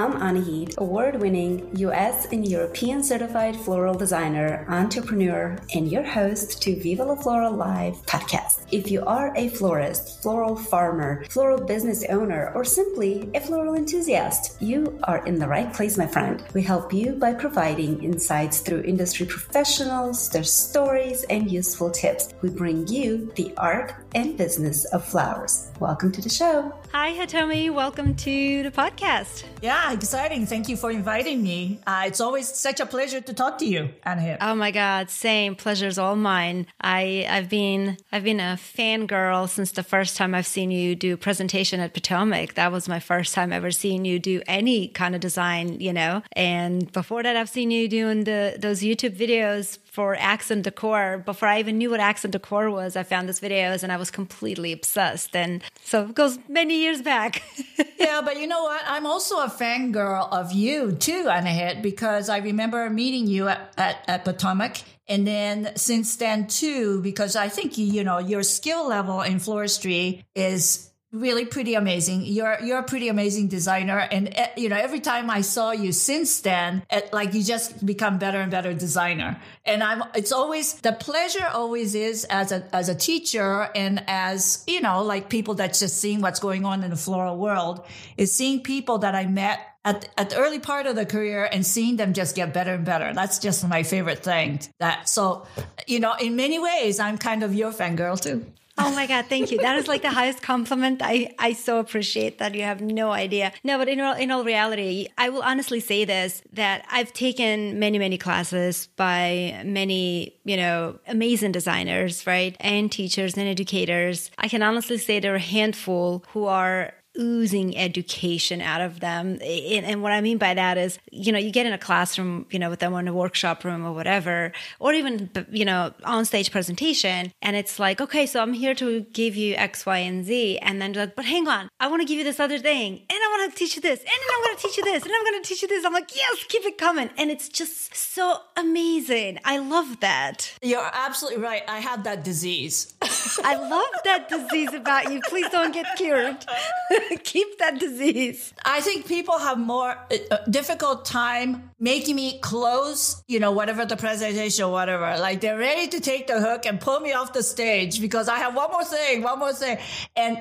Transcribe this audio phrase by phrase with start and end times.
[0.00, 6.80] I'm Anahid, award winning US and European certified floral designer, entrepreneur, and your host to
[6.80, 8.64] Viva la Floral Live podcast.
[8.72, 14.56] If you are a florist, floral farmer, floral business owner, or simply a floral enthusiast,
[14.62, 16.44] you are in the right place, my friend.
[16.54, 22.32] We help you by providing insights through industry professionals, their stories, and useful tips.
[22.40, 25.70] We bring you the art and business of flowers.
[25.78, 26.72] Welcome to the show.
[26.92, 27.72] Hi, Hitomi.
[27.72, 29.44] Welcome to the podcast.
[29.62, 30.46] Yeah, exciting.
[30.46, 31.80] Thank you for inviting me.
[31.86, 34.38] Uh, it's always such a pleasure to talk to you, Anahit.
[34.40, 35.54] Oh my God, same.
[35.54, 36.66] Pleasure's all mine.
[36.80, 41.16] I I've been I've been a fangirl since the first time I've seen you do
[41.16, 42.54] presentation at Potomac.
[42.54, 46.22] That was my first time ever seeing you do any kind of design, you know.
[46.32, 51.22] And before that, I've seen you doing the those YouTube videos for accent decor.
[51.26, 54.10] Before I even knew what accent decor was, I found these videos and I was
[54.10, 55.34] completely obsessed.
[55.34, 57.42] And so it goes many years back.
[57.98, 58.82] yeah, but you know what?
[58.86, 64.04] I'm also a fangirl of you too, Anahit, because I remember meeting you at, at,
[64.06, 64.82] at Potomac.
[65.08, 70.22] And then since then too, because I think, you know, your skill level in floristry
[70.36, 72.22] is really pretty amazing.
[72.24, 75.92] You're you're a pretty amazing designer, and uh, you know every time I saw you
[75.92, 79.40] since then, it, eh, like you just become better and better designer.
[79.64, 84.64] And I'm it's always the pleasure always is as a as a teacher and as
[84.66, 87.84] you know like people that's just seeing what's going on in the floral world
[88.16, 91.64] is seeing people that I met at, at the early part of the career and
[91.64, 93.14] seeing them just get better and better.
[93.14, 94.60] That's just my favorite thing.
[94.78, 95.46] That so,
[95.86, 98.44] you know, in many ways, I'm kind of your fangirl too.
[98.82, 99.58] Oh my God, thank you.
[99.58, 101.02] That is like the highest compliment.
[101.04, 102.54] I, I so appreciate that.
[102.54, 103.52] You have no idea.
[103.62, 107.78] No, but in all, in all reality, I will honestly say this that I've taken
[107.78, 112.56] many, many classes by many, you know, amazing designers, right?
[112.58, 114.30] And teachers and educators.
[114.38, 119.38] I can honestly say there are a handful who are oozing education out of them.
[119.42, 122.46] And, and, what I mean by that is, you know, you get in a classroom,
[122.50, 126.24] you know, with them in a workshop room or whatever, or even, you know, on
[126.24, 127.32] stage presentation.
[127.42, 130.58] And it's like, okay, so I'm here to give you X, Y, and Z.
[130.58, 132.94] And then like, but hang on, I want to give you this other thing.
[132.94, 134.00] And I want to teach you this.
[134.00, 135.02] And then I'm going to teach you this.
[135.02, 135.84] And I'm going to teach you this.
[135.84, 137.10] I'm like, yes, keep it coming.
[137.18, 139.38] And it's just so amazing.
[139.44, 140.52] I love that.
[140.62, 141.62] You're absolutely right.
[141.68, 142.94] I have that disease.
[143.02, 145.20] I love that disease about you.
[145.28, 146.44] Please don't get cured.
[147.24, 148.52] keep that disease.
[148.64, 149.96] I think people have more
[150.30, 155.16] uh, difficult time making me close, you know, whatever the presentation whatever.
[155.18, 158.38] Like they're ready to take the hook and pull me off the stage because I
[158.38, 159.78] have one more thing, one more thing.
[160.16, 160.38] And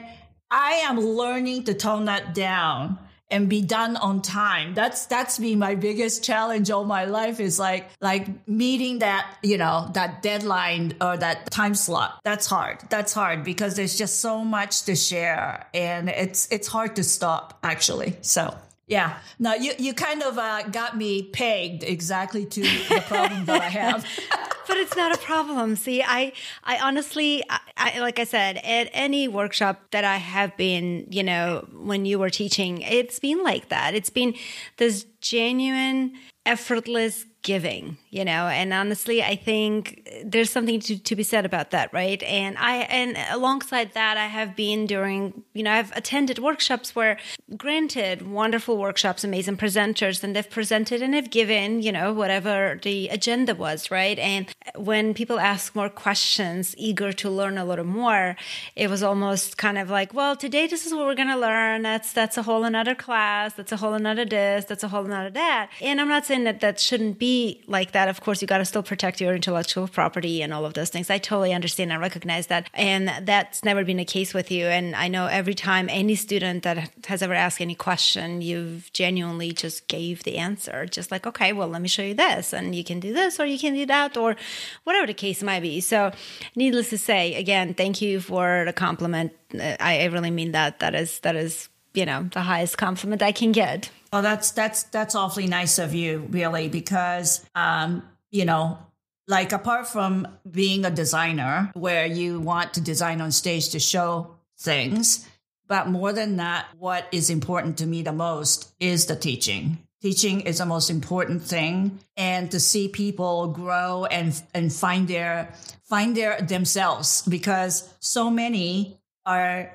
[0.52, 3.00] I am learning to tone that down
[3.32, 4.74] and be done on time.
[4.74, 9.58] That's that's been my biggest challenge all my life is like like meeting that, you
[9.58, 12.20] know, that deadline or that time slot.
[12.24, 12.80] That's hard.
[12.90, 17.60] That's hard because there's just so much to share and it's it's hard to stop
[17.64, 18.18] actually.
[18.22, 18.56] So
[18.90, 19.20] yeah.
[19.38, 23.70] Now you you kind of uh, got me pegged exactly to the problem that I
[23.70, 24.06] have.
[24.70, 25.76] but it's not a problem.
[25.76, 26.32] See, I,
[26.64, 31.24] I honestly, I, I, like I said, at any workshop that I have been, you
[31.24, 33.96] know, when you were teaching, it's been like that.
[33.96, 34.36] It's been
[34.78, 36.14] this genuine,
[36.46, 38.48] effortless giving you know?
[38.48, 42.22] And honestly i think there's something to, to be said about that right?
[42.24, 47.18] And i and alongside that i have been during you know i've attended workshops where
[47.58, 53.08] granted wonderful workshops amazing presenters and they've presented and have given you know whatever the
[53.10, 54.20] agenda was right?
[54.20, 58.36] And when people ask more questions eager to learn a little more
[58.76, 61.84] it was almost kind of like well today this is what we're going to learn.
[61.84, 63.54] That's that's a whole another class.
[63.54, 64.66] That's a whole another this.
[64.66, 65.70] That's a whole another that.
[65.82, 67.29] And i'm not saying that that shouldn't be
[67.68, 70.74] like that, of course, you got to still protect your intellectual property and all of
[70.74, 71.10] those things.
[71.10, 72.70] I totally understand and recognize that.
[72.74, 74.66] And that's never been a case with you.
[74.66, 79.52] And I know every time any student that has ever asked any question, you've genuinely
[79.52, 80.86] just gave the answer.
[80.86, 82.54] Just like, okay, well, let me show you this.
[82.54, 84.36] And you can do this or you can do that or
[84.84, 85.82] whatever the case might be.
[85.82, 86.12] So,
[86.56, 89.34] needless to say, again, thank you for the compliment.
[89.54, 90.80] I really mean that.
[90.80, 93.90] That is, that is, you know, the highest compliment I can get.
[94.12, 98.80] Well, that's that's that's awfully nice of you, really, because um, you know,
[99.28, 104.36] like apart from being a designer where you want to design on stage to show
[104.58, 105.28] things,
[105.68, 109.78] but more than that, what is important to me the most is the teaching.
[110.02, 115.54] Teaching is the most important thing and to see people grow and and find their
[115.84, 119.72] find their themselves because so many are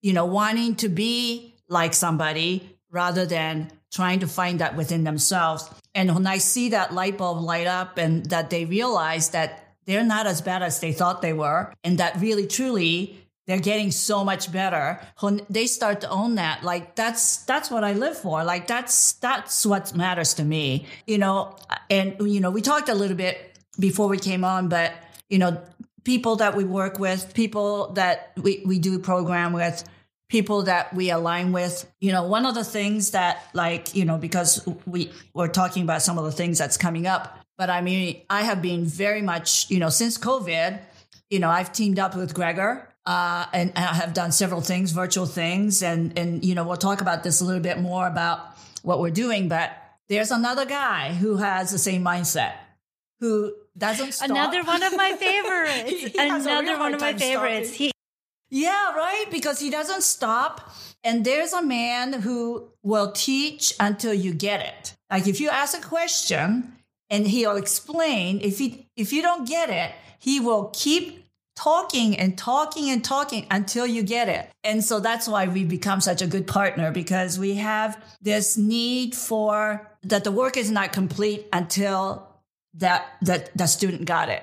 [0.00, 5.70] you know wanting to be like somebody rather than trying to find that within themselves.
[5.94, 10.04] And when I see that light bulb light up and that they realize that they're
[10.04, 14.24] not as bad as they thought they were, and that really truly they're getting so
[14.24, 18.42] much better when they start to own that like that's that's what i live for
[18.42, 21.56] like that's that's what matters to me you know
[21.88, 24.92] and you know we talked a little bit before we came on but
[25.28, 25.62] you know
[26.02, 29.84] people that we work with people that we, we do program with
[30.28, 34.18] people that we align with you know one of the things that like you know
[34.18, 38.20] because we we're talking about some of the things that's coming up but i mean
[38.28, 40.80] i have been very much you know since covid
[41.30, 44.90] you know i've teamed up with gregor uh, and, and I have done several things,
[44.90, 48.40] virtual things, and and you know we'll talk about this a little bit more about
[48.82, 49.48] what we're doing.
[49.48, 49.70] But
[50.08, 52.54] there's another guy who has the same mindset,
[53.20, 54.30] who doesn't stop.
[54.30, 56.16] Another one of my favorites.
[56.18, 57.74] another one of my favorites.
[57.74, 57.92] He-
[58.50, 59.26] yeah, right.
[59.30, 60.72] Because he doesn't stop.
[61.02, 64.94] And there's a man who will teach until you get it.
[65.10, 66.72] Like if you ask a question
[67.10, 72.36] and he'll explain, if he if you don't get it, he will keep talking and
[72.36, 74.50] talking and talking until you get it.
[74.62, 79.14] And so that's why we become such a good partner because we have this need
[79.14, 82.28] for that the work is not complete until
[82.74, 84.42] that that the student got it.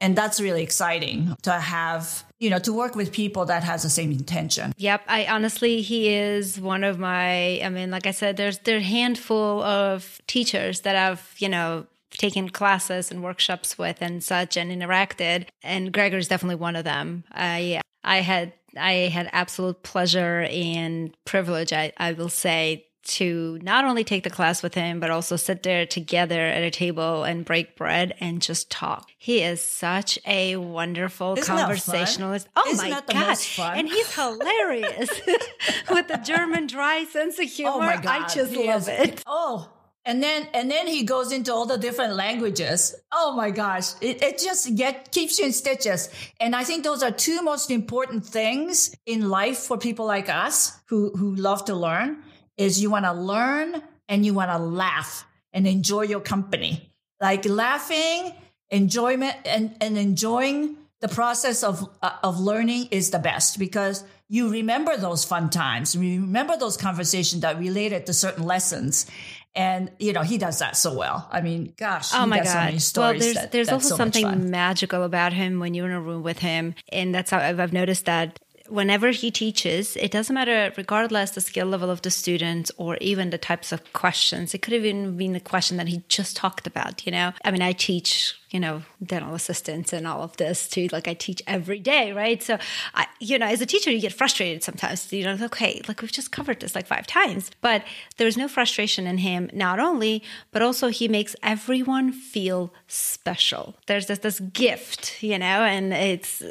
[0.00, 3.88] And that's really exciting to have, you know, to work with people that has the
[3.88, 4.74] same intention.
[4.76, 5.02] Yep.
[5.08, 8.82] I honestly, he is one of my, I mean, like I said, there's, there a
[8.82, 14.70] handful of teachers that I've, you know, taken classes and workshops with and such and
[14.70, 17.24] interacted and Gregor is definitely one of them.
[17.32, 23.84] I I had I had absolute pleasure and privilege I, I will say to not
[23.84, 27.44] only take the class with him but also sit there together at a table and
[27.44, 29.10] break bread and just talk.
[29.18, 32.48] He is such a wonderful Isn't conversationalist.
[32.56, 33.38] Oh Isn't my god.
[33.78, 35.10] And he's hilarious
[35.90, 37.72] with the German dry sense of humor.
[37.74, 38.06] Oh my god.
[38.22, 39.22] I just He love is- it.
[39.26, 39.70] Oh,
[40.04, 42.94] and then and then he goes into all the different languages.
[43.10, 46.08] Oh my gosh, it, it just get keeps you in stitches.
[46.38, 50.78] And I think those are two most important things in life for people like us
[50.86, 52.22] who who love to learn.
[52.56, 56.90] Is you want to learn and you want to laugh and enjoy your company.
[57.20, 58.32] Like laughing,
[58.70, 64.48] enjoyment, and and enjoying the process of uh, of learning is the best because you
[64.50, 65.94] remember those fun times.
[65.94, 69.06] You remember those conversations that related to certain lessons.
[69.54, 71.26] And you know he does that so well.
[71.32, 72.96] I mean gosh Oh my does so many god!
[72.96, 76.22] well, there's that- there's also so something magical about him when you're in a room
[76.22, 78.38] with him, and that's how I've, I've noticed that
[78.68, 83.30] whenever he teaches, it doesn't matter regardless the skill level of the students or even
[83.30, 84.54] the types of questions.
[84.54, 87.06] It could have even been the question that he just talked about.
[87.06, 90.88] You know, I mean, I teach you know dental assistants and all of this too.
[90.92, 92.42] Like I teach every day, right?
[92.42, 92.58] So
[92.94, 95.12] I, you know, as a teacher, you get frustrated sometimes.
[95.12, 97.84] You know, okay, like we've just covered this like five times, but
[98.16, 99.50] there's no frustration in him.
[99.52, 100.22] Not only,
[100.52, 103.76] but also he makes everyone feel special.
[103.86, 106.42] There's this this gift, you know, and it's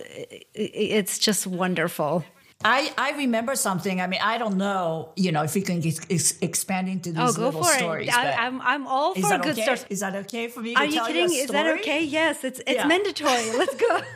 [0.53, 2.25] it's just wonderful.
[2.63, 4.01] I, I remember something.
[4.01, 7.19] I mean, I don't know, you know, if we can ex- ex- expand into these
[7.21, 8.07] Oh, go little for stories.
[8.07, 8.15] it!
[8.17, 9.61] I, but I'm I'm all for that good okay?
[9.63, 9.85] stories.
[9.89, 11.29] Is that okay for me to Are you kidding?
[11.31, 12.03] you a Is that okay?
[12.03, 12.87] Yes, it's it's Yeah.
[12.87, 13.51] mandatory.
[13.57, 13.99] Let's go.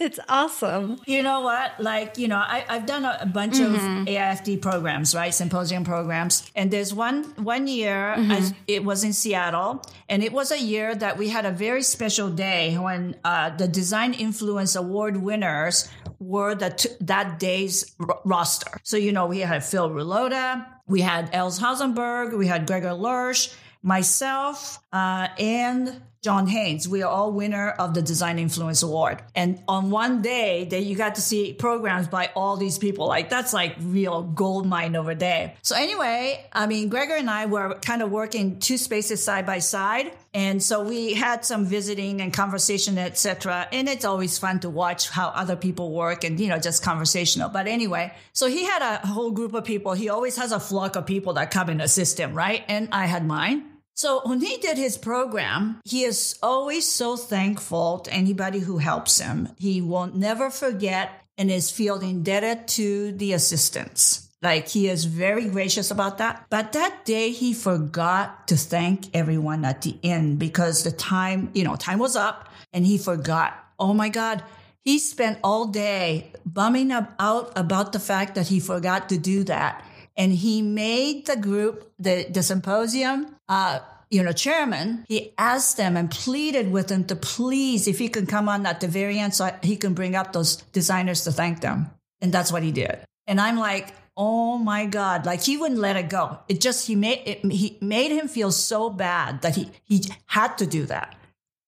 [0.00, 1.00] it's awesome.
[1.06, 1.80] You know what?
[1.80, 4.02] Like, you know, I, I've done a, a bunch Mm-hmm.
[4.02, 5.34] of AIFD programs, right?
[5.34, 6.48] Symposium programs.
[6.54, 8.30] And there's one one year, Mm-hmm.
[8.30, 11.82] I, it was in Seattle, and it was a year that we had a very
[11.82, 18.20] special day when uh, the Design Influence Award winners were the t- that day's r-
[18.24, 18.80] roster.
[18.82, 23.54] So, you know, we had Phil Rulloda, we had Els Hazenberg, we had Gregor Lersch,
[23.82, 26.88] myself, uh, and John Haynes.
[26.88, 29.22] We are all winner of the Design Influence Award.
[29.34, 33.30] And on one day that you got to see programs by all these people, like
[33.30, 35.54] that's like real gold mine over there.
[35.62, 39.60] So anyway, I mean, Gregor and I were kind of working two spaces side by
[39.60, 40.12] side.
[40.34, 43.68] And so we had some visiting and conversation, etc.
[43.72, 47.48] And it's always fun to watch how other people work and, you know, just conversational.
[47.48, 49.94] But anyway, so he had a whole group of people.
[49.94, 52.64] He always has a flock of people that come and assist him, right?
[52.68, 53.64] And I had mine.
[53.98, 59.18] So when he did his program, he is always so thankful to anybody who helps
[59.18, 59.48] him.
[59.58, 64.30] He will never forget and is feel indebted to the assistants.
[64.40, 66.46] Like he is very gracious about that.
[66.48, 71.64] But that day he forgot to thank everyone at the end because the time, you
[71.64, 73.58] know, time was up and he forgot.
[73.80, 74.44] Oh my God.
[74.84, 79.42] He spent all day bumming up out about the fact that he forgot to do
[79.42, 79.84] that
[80.18, 83.78] and he made the group the the symposium uh
[84.10, 85.04] you know chairman.
[85.08, 88.80] He asked them and pleaded with them to please if he can come on at
[88.80, 91.90] the very end so he can bring up those designers to thank them.
[92.20, 92.98] And that's what he did.
[93.26, 95.24] And i'm like oh my god.
[95.24, 96.40] Like he wouldn't let it go.
[96.48, 100.58] It just he made it he made him feel so bad that he he had
[100.58, 101.14] to do that.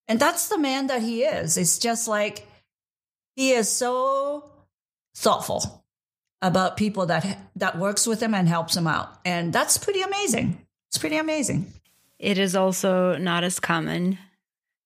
[0.07, 1.57] And that's the man that he is.
[1.57, 2.45] It's just like
[3.37, 4.51] he is so
[5.15, 5.80] thoughtful
[6.41, 9.19] about people that that works with them and helps them out.
[9.25, 10.65] And that's pretty amazing.
[10.89, 11.71] It's pretty amazing.
[12.19, 14.17] It is also not as common,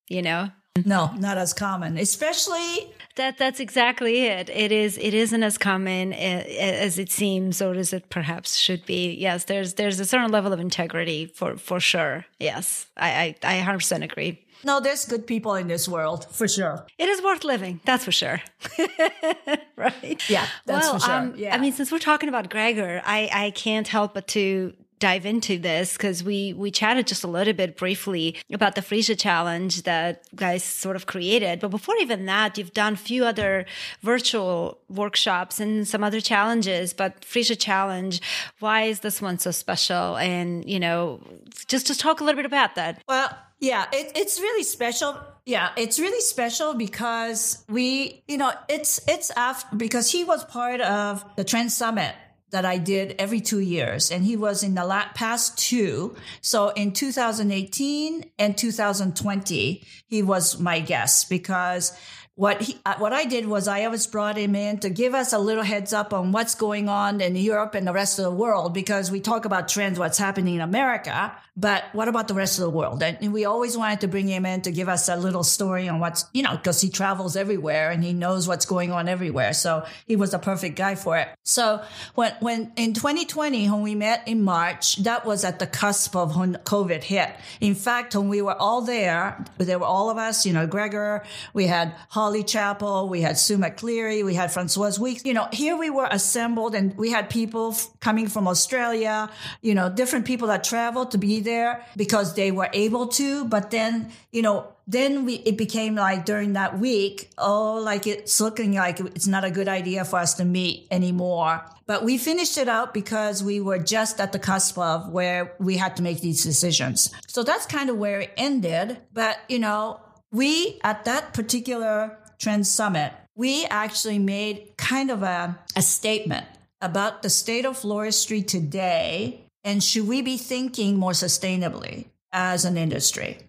[0.07, 0.50] you know.
[0.83, 4.50] No, not as common, especially that that's exactly it.
[4.50, 9.13] It is it isn't as common as it seems or as it perhaps should be.
[9.13, 12.25] Yes, there's there's a certain level of integrity for for sure.
[12.39, 12.88] Yes.
[12.97, 14.44] I I, I 100% agree.
[14.65, 16.86] No, there's good people in this world for sure.
[16.98, 18.41] It is worth living, that's for sure.
[19.75, 20.29] right?
[20.29, 21.13] Yeah, that's well, for sure.
[21.13, 21.55] Um, yeah.
[21.55, 25.57] I mean, since we're talking about Gregor, I I can't help but to dive into
[25.57, 30.23] this because we we chatted just a little bit briefly about the Freesia challenge that
[30.35, 31.59] guys sort of created.
[31.59, 33.65] But before even that, you've done a few other
[34.01, 36.93] virtual workshops and some other challenges.
[36.93, 38.21] But Freesia challenge,
[38.59, 40.17] why is this one so special?
[40.17, 41.21] And you know,
[41.67, 43.01] just just talk a little bit about that.
[43.07, 45.17] Well, yeah, it, it's really special.
[45.45, 50.81] Yeah, it's really special because we, you know, it's it's after because he was part
[50.81, 52.15] of the Trend Summit
[52.55, 54.09] that I did every two years.
[54.09, 56.15] And he was in the last, past two.
[56.39, 61.91] So in 2018 and 2020, he was my guest because
[62.36, 65.32] what he, uh, what I did was I always brought him in to give us
[65.32, 68.32] a little heads up on what's going on in Europe and the rest of the
[68.32, 72.60] world because we talk about trends, what's happening in America, but what about the rest
[72.60, 73.01] of the world?
[73.01, 76.01] And we always wanted to bring him in to give us a little story on
[76.01, 79.54] what's, you know, because he travels everywhere and he knows what's going on everywhere.
[79.54, 81.30] So he was a perfect guy for it.
[81.44, 81.82] So
[82.15, 86.36] when, when in 2020, when we met in March, that was at the cusp of
[86.36, 87.34] when COVID hit.
[87.62, 91.24] In fact, when we were all there, there were all of us, you know, Gregor,
[91.54, 95.24] we had Holly Chapple, we had Sue McLeary, we had Francoise Weeks.
[95.25, 99.29] You know, here we were assembled and we had people f- coming from Australia,
[99.62, 103.46] you know, different people that traveled to be there because they were able to.
[103.46, 108.41] But then, you know, then we, it became like during that week, oh, like it's
[108.41, 111.63] looking like it's not a good idea for us to meet anymore.
[111.86, 115.77] But we finished it out because we were just at the cusp of where we
[115.77, 117.13] had to make these decisions.
[117.27, 118.98] So that's kind of where it ended.
[119.13, 120.00] But, you know,
[120.36, 126.46] we at that particular trend summit, we actually made kind of a, a statement
[126.82, 132.77] about the state of floristry today and should we be thinking more sustainably as an
[132.77, 133.39] industry?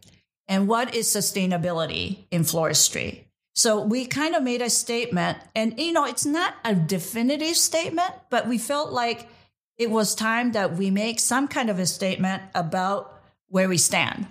[0.49, 3.25] And what is sustainability in floristry?
[3.55, 8.13] So we kind of made a statement, and you know, it's not a definitive statement,
[8.31, 9.29] but we felt like
[9.77, 14.27] it was time that we make some kind of a statement about where we stand.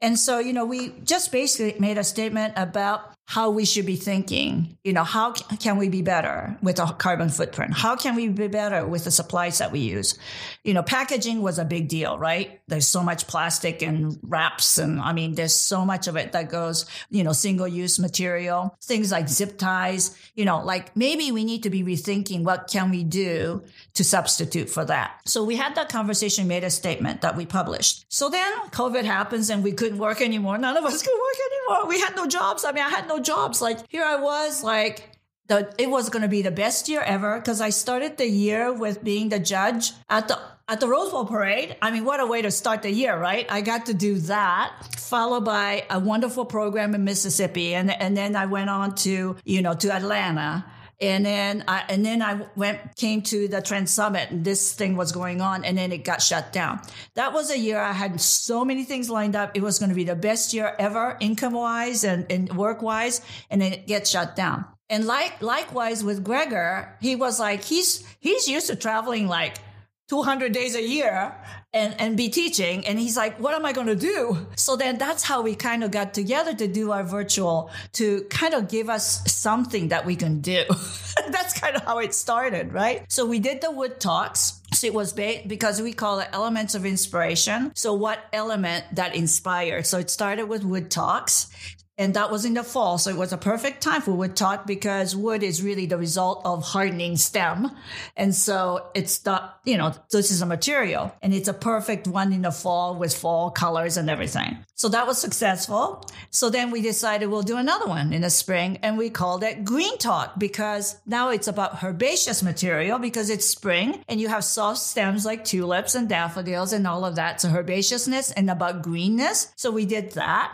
[0.00, 3.94] And so, you know, we just basically made a statement about how we should be
[3.94, 4.78] thinking.
[4.84, 7.74] You know, how can we be better with our carbon footprint?
[7.74, 10.18] How can we be better with the supplies that we use?
[10.64, 12.62] You know, packaging was a big deal, right?
[12.68, 14.78] There's so much plastic and wraps.
[14.78, 18.74] And I mean, there's so much of it that goes, you know, single use material,
[18.82, 22.90] things like zip ties, you know, like maybe we need to be rethinking what can
[22.90, 25.20] we do to substitute for that.
[25.26, 28.06] So we had that conversation, made a statement that we published.
[28.08, 30.56] So then COVID happens and we couldn't work anymore.
[30.56, 31.88] None of us could work anymore.
[31.88, 32.64] We had no jobs.
[32.64, 33.60] I mean, I had no jobs.
[33.60, 35.10] Like here I was like,
[35.48, 38.72] the, it was going to be the best year ever because I started the year
[38.72, 41.76] with being the judge at the at the Rose Bowl parade.
[41.80, 43.46] I mean, what a way to start the year, right?
[43.48, 48.36] I got to do that, followed by a wonderful program in Mississippi, and and then
[48.36, 50.66] I went on to you know to Atlanta.
[51.00, 54.96] And then I, and then I went, came to the Trend Summit and this thing
[54.96, 56.80] was going on and then it got shut down.
[57.14, 59.52] That was a year I had so many things lined up.
[59.54, 63.20] It was going to be the best year ever, income wise and, and work wise.
[63.48, 64.64] And then it gets shut down.
[64.90, 69.58] And like, likewise with Gregor, he was like, he's, he's used to traveling like
[70.08, 71.34] 200 days a year
[71.74, 72.86] and, and be teaching.
[72.86, 74.46] And he's like, what am I going to do?
[74.56, 78.54] So then that's how we kind of got together to do our virtual to kind
[78.54, 80.64] of give us something that we can do.
[81.28, 83.04] that's kind of how it started, right?
[83.10, 84.60] So we did the wood talks.
[84.72, 87.72] So it was ba- because we call it elements of inspiration.
[87.74, 89.86] So what element that inspired?
[89.86, 91.50] So it started with wood talks
[91.98, 92.96] and that was in the fall.
[92.96, 96.42] So it was a perfect time for wood talk because wood is really the result
[96.44, 97.72] of hardening stem.
[98.16, 102.32] And so it's the, you know, this is a material and it's a perfect one
[102.32, 104.64] in the fall with fall colors and everything.
[104.76, 106.08] So that was successful.
[106.30, 109.64] So then we decided we'll do another one in the spring and we called it
[109.64, 114.78] green talk because now it's about herbaceous material because it's spring and you have soft
[114.78, 117.40] stems like tulips and daffodils and all of that.
[117.40, 119.52] So herbaceousness and about greenness.
[119.56, 120.52] So we did that.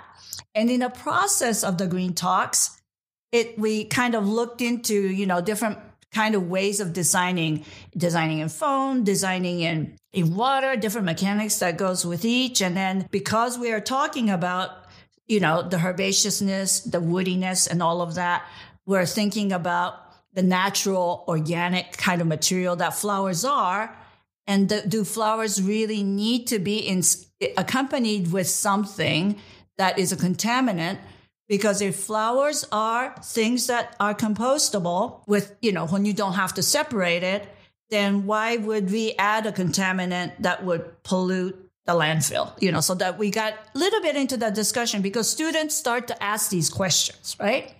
[0.55, 2.81] And in the process of the green talks,
[3.33, 5.79] it we kind of looked into, you know, different
[6.13, 7.65] kind of ways of designing,
[7.97, 12.63] designing in foam, designing in, in water, different mechanics that goes with each.
[12.63, 14.71] And then because we are talking about,
[15.27, 18.47] you know, the herbaceousness, the woodiness and all of that,
[18.87, 20.01] we're thinking about
[20.33, 23.97] the natural organic kind of material that flowers are.
[24.47, 27.03] And do flowers really need to be in,
[27.57, 29.41] accompanied with something
[29.79, 30.99] that is a contaminant?
[31.49, 36.55] Because if flowers are things that are compostable with, you know, when you don't have
[36.55, 37.47] to separate it,
[37.91, 42.51] then why would we add a contaminant that would pollute the landfill?
[42.63, 46.09] You know, so that we got a little bit into that discussion because students start
[46.09, 47.75] to ask these questions, right?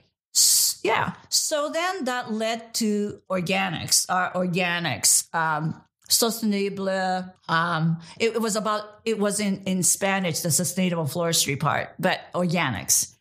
[0.85, 1.15] Yeah.
[1.31, 5.35] So then that led to organics, our organics.
[5.35, 7.33] Um, sustainable.
[7.49, 12.21] Um, it, it, was about, it was in, in Spanish, the sustainable forestry part, but
[12.35, 13.15] organics.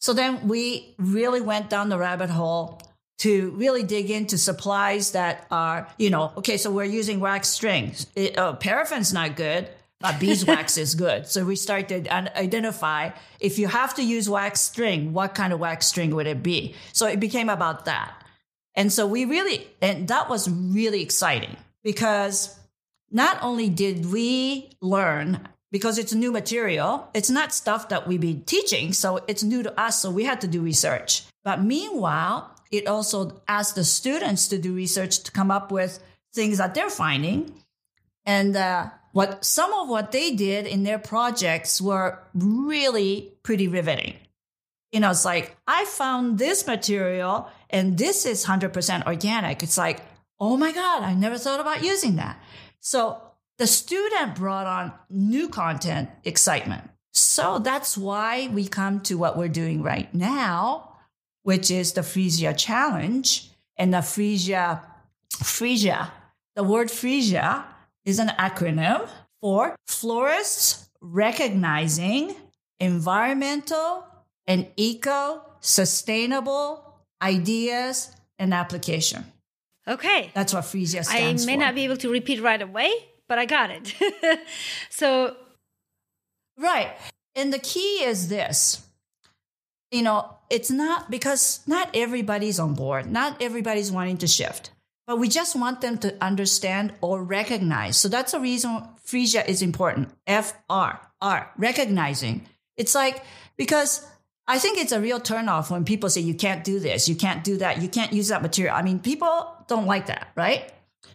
[0.00, 2.80] So then we really went down the rabbit hole
[3.18, 8.06] to really dig into supplies that are, you know, okay, so we're using wax strings.
[8.14, 9.68] It, uh, paraffin's not good,
[10.00, 11.26] but beeswax is good.
[11.26, 15.60] So we started and identify if you have to use wax string, what kind of
[15.60, 16.74] wax string would it be?
[16.92, 18.22] So it became about that.
[18.74, 22.58] And so we really, and that was really exciting because
[23.12, 28.34] not only did we learn because it's new material, it's not stuff that we be
[28.34, 31.22] teaching, so it's new to us, so we had to do research.
[31.44, 36.02] But meanwhile, it also asked the students to do research to come up with
[36.34, 37.54] things that they're finding.
[38.24, 44.14] And uh, what some of what they did in their projects were really pretty riveting.
[44.90, 49.62] You know, it's like, I found this material and this is 100% organic.
[49.62, 50.00] It's like,
[50.38, 52.40] oh my God, I never thought about using that.
[52.80, 53.20] So
[53.58, 56.90] the student brought on new content excitement.
[57.12, 60.92] So that's why we come to what we're doing right now,
[61.42, 63.50] which is the Freesia Challenge.
[63.78, 64.82] And the Freesia,
[65.34, 66.10] Freesia,
[66.54, 67.64] the word Freesia
[68.04, 69.08] is an acronym
[69.40, 72.34] for Florists Recognizing
[72.80, 74.04] Environmental
[74.46, 79.24] and Eco Sustainable Ideas and Application.
[79.88, 80.30] Okay.
[80.34, 81.50] That's what Freesia stands for.
[81.50, 81.64] I may for.
[81.64, 82.92] not be able to repeat right away,
[83.28, 84.40] but I got it.
[84.90, 85.36] so.
[86.58, 86.92] Right.
[87.34, 88.86] And the key is this
[89.90, 94.70] you know, it's not because not everybody's on board, not everybody's wanting to shift,
[95.06, 97.96] but we just want them to understand or recognize.
[97.96, 100.10] So that's the reason Freesia is important.
[100.26, 102.46] F R R, recognizing.
[102.76, 103.24] It's like,
[103.56, 104.06] because
[104.48, 107.42] I think it's a real turnoff when people say you can't do this, you can't
[107.42, 108.76] do that, you can't use that material.
[108.76, 110.72] I mean, people don't like that, right?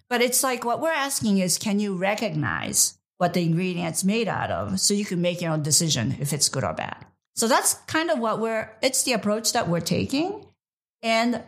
[0.10, 4.52] But it's like what we're asking is can you recognize what the ingredient's made out
[4.52, 7.06] of so you can make your own decision if it's good or bad?
[7.36, 10.46] So that's kind of what we're, it's the approach that we're taking.
[11.02, 11.42] And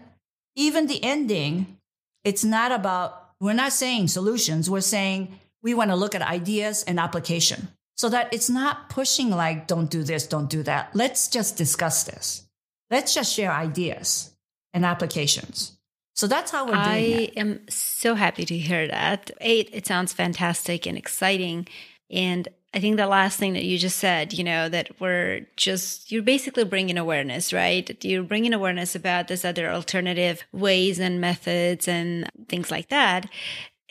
[0.56, 1.78] even the ending,
[2.24, 6.84] it's not about, we're not saying solutions, we're saying we want to look at ideas
[6.84, 10.96] and application so that it's not pushing like, don't do this, don't do that.
[10.96, 12.48] Let's just discuss this.
[12.90, 14.34] Let's just share ideas
[14.74, 15.78] and applications.
[16.16, 17.38] So that's how we're doing I it.
[17.38, 19.32] am so happy to hear that.
[19.42, 21.68] Eight, it sounds fantastic and exciting.
[22.12, 26.12] And I think the last thing that you just said, you know, that we're just,
[26.12, 28.04] you're basically bringing awareness, right?
[28.04, 33.28] You're bringing awareness about this other alternative ways and methods and things like that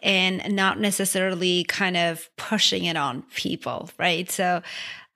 [0.03, 4.31] and not necessarily kind of pushing it on people, right?
[4.31, 4.63] So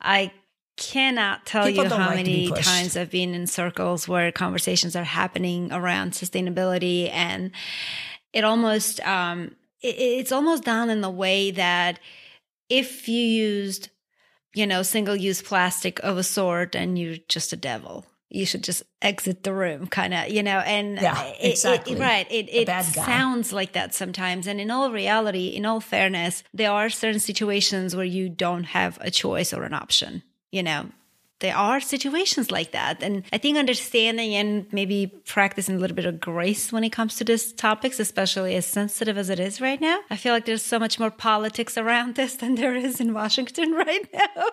[0.00, 0.32] I
[0.76, 5.04] cannot tell people you how like many times I've been in circles where conversations are
[5.04, 7.50] happening around sustainability and
[8.32, 11.98] it almost um it, it's almost done in the way that
[12.68, 13.88] if you used
[14.54, 18.64] you know single use plastic of a sort and you're just a devil you should
[18.64, 21.94] just exit the room kind of you know and yeah it, exactly.
[21.94, 26.42] it, right it, it sounds like that sometimes and in all reality in all fairness
[26.52, 30.86] there are certain situations where you don't have a choice or an option you know
[31.40, 33.02] there are situations like that.
[33.02, 37.16] And I think understanding and maybe practicing a little bit of grace when it comes
[37.16, 40.00] to these topics, especially as sensitive as it is right now.
[40.08, 43.72] I feel like there's so much more politics around this than there is in Washington
[43.86, 44.44] right now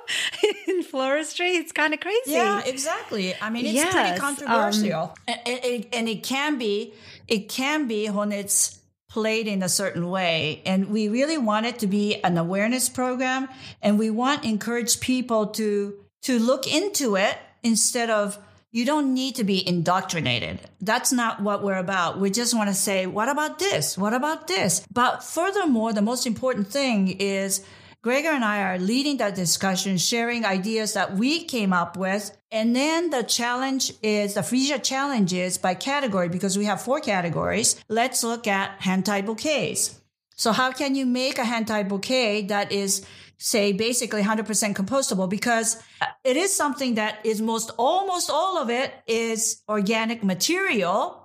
[0.68, 1.56] in floristry.
[1.56, 2.32] It's kind of crazy.
[2.32, 3.34] Yeah, exactly.
[3.42, 5.14] I mean, it's yes, pretty controversial.
[5.28, 6.94] Um, and, and, and it can be,
[7.30, 10.62] it can be when it's played in a certain way.
[10.66, 13.48] And we really want it to be an awareness program.
[13.82, 18.38] And we want to encourage people to to look into it instead of
[18.72, 20.60] you don't need to be indoctrinated.
[20.82, 22.20] That's not what we're about.
[22.20, 23.98] We just want to say, what about this?
[23.98, 24.86] What about this?
[24.92, 27.64] But furthermore, the most important thing is
[28.02, 32.36] Gregor and I are leading that discussion, sharing ideas that we came up with.
[32.52, 37.00] And then the challenge is the Freesia challenge is by category because we have four
[37.00, 37.82] categories.
[37.88, 40.02] Let's look at hand tied bouquets.
[40.36, 43.06] So how can you make a hand tied bouquet that is
[43.38, 45.82] say basically 100% compostable because
[46.24, 51.24] it is something that is most almost all of it is organic material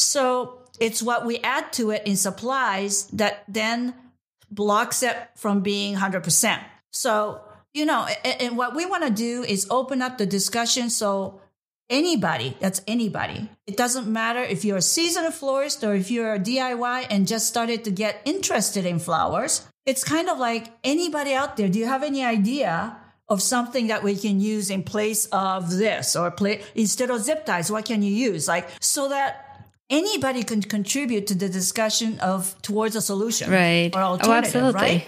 [0.00, 3.94] So it's what we add to it in supplies that then
[4.50, 6.58] blocks it from being 100%.
[6.90, 7.42] So,
[7.74, 11.40] you know, and, and what we want to do is open up the discussion so
[11.90, 16.40] anybody, that's anybody, it doesn't matter if you're a seasonal florist or if you're a
[16.40, 19.68] DIY and just started to get interested in flowers.
[19.90, 22.96] It's kind of like anybody out there, do you have any idea
[23.28, 27.44] of something that we can use in place of this or play instead of zip
[27.44, 27.72] ties?
[27.72, 28.46] What can you use?
[28.46, 29.32] Like so that
[29.90, 34.68] anybody can contribute to the discussion of towards a solution right or oh, alternative, oh,
[34.68, 34.80] absolutely.
[34.80, 35.06] right?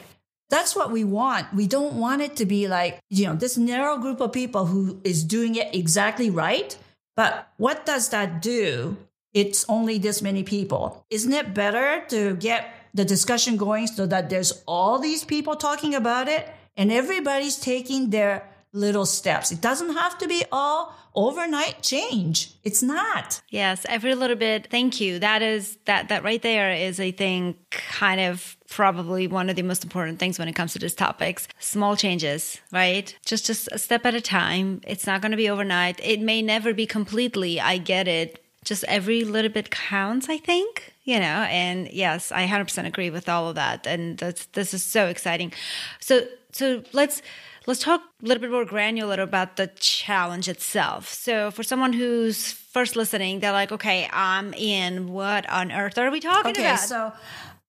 [0.51, 1.55] That's what we want.
[1.55, 5.01] We don't want it to be like, you know, this narrow group of people who
[5.05, 6.77] is doing it exactly right.
[7.15, 8.97] But what does that do?
[9.33, 11.07] It's only this many people.
[11.09, 15.95] Isn't it better to get the discussion going so that there's all these people talking
[15.95, 19.53] about it and everybody's taking their little steps?
[19.53, 22.55] It doesn't have to be all overnight change.
[22.65, 23.43] It's not.
[23.51, 24.69] Yes, every little bit.
[24.71, 25.19] Thank you.
[25.19, 29.63] That is that that right there is I think kind of probably one of the
[29.63, 31.49] most important things when it comes to these topics.
[31.59, 33.17] Small changes, right?
[33.27, 34.81] Just just a step at a time.
[34.87, 36.01] It's not going to be overnight.
[36.03, 37.61] It may never be completely.
[37.61, 38.42] I get it.
[38.65, 43.29] Just every little bit counts, I think you know and yes i 100% agree with
[43.29, 45.53] all of that and that's this is so exciting
[45.99, 47.23] so so let's
[47.67, 51.09] let's talk a little bit more granular about the challenge itself.
[51.09, 55.13] So, for someone who's first listening, they're like, okay, I'm in.
[55.13, 56.81] What on earth are we talking okay, about?
[56.81, 57.13] So,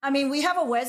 [0.01, 0.87] I mean, we have a web,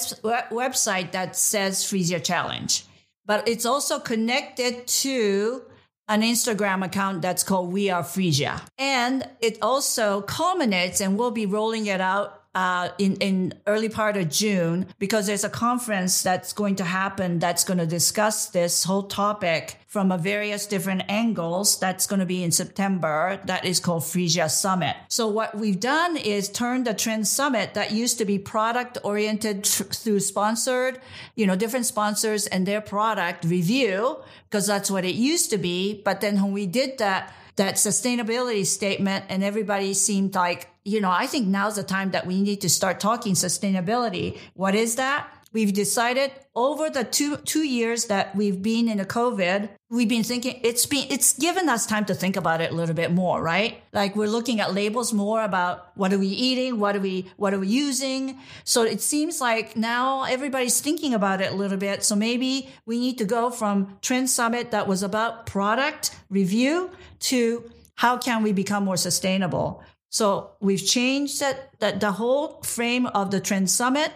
[0.50, 2.84] website that says Freesia Challenge,
[3.26, 5.62] but it's also connected to
[6.08, 8.60] an Instagram account that's called We Are Freesia.
[8.78, 14.16] And it also culminates, and we'll be rolling it out uh, in in early part
[14.16, 18.84] of June because there's a conference that's going to happen that's going to discuss this
[18.84, 21.78] whole topic from a various different angles.
[21.78, 23.40] That's going to be in September.
[23.44, 24.96] That is called Freesia Summit.
[25.08, 29.64] So what we've done is turn the Trend Summit that used to be product oriented
[29.64, 31.00] tr- through sponsored,
[31.36, 34.18] you know, different sponsors and their product review
[34.50, 36.02] because that's what it used to be.
[36.04, 41.10] But then when we did that that sustainability statement and everybody seemed like, you know,
[41.10, 44.38] I think now's the time that we need to start talking sustainability.
[44.54, 45.28] What is that?
[45.54, 50.24] We've decided over the two two years that we've been in a COVID, we've been
[50.24, 53.40] thinking it's been it's given us time to think about it a little bit more,
[53.40, 53.80] right?
[53.92, 57.54] Like we're looking at labels more about what are we eating, what are we what
[57.54, 58.40] are we using.
[58.64, 62.02] So it seems like now everybody's thinking about it a little bit.
[62.02, 66.90] So maybe we need to go from Trend Summit that was about product review
[67.30, 69.84] to how can we become more sustainable.
[70.14, 74.12] So we've changed that, that the whole frame of the Trend Summit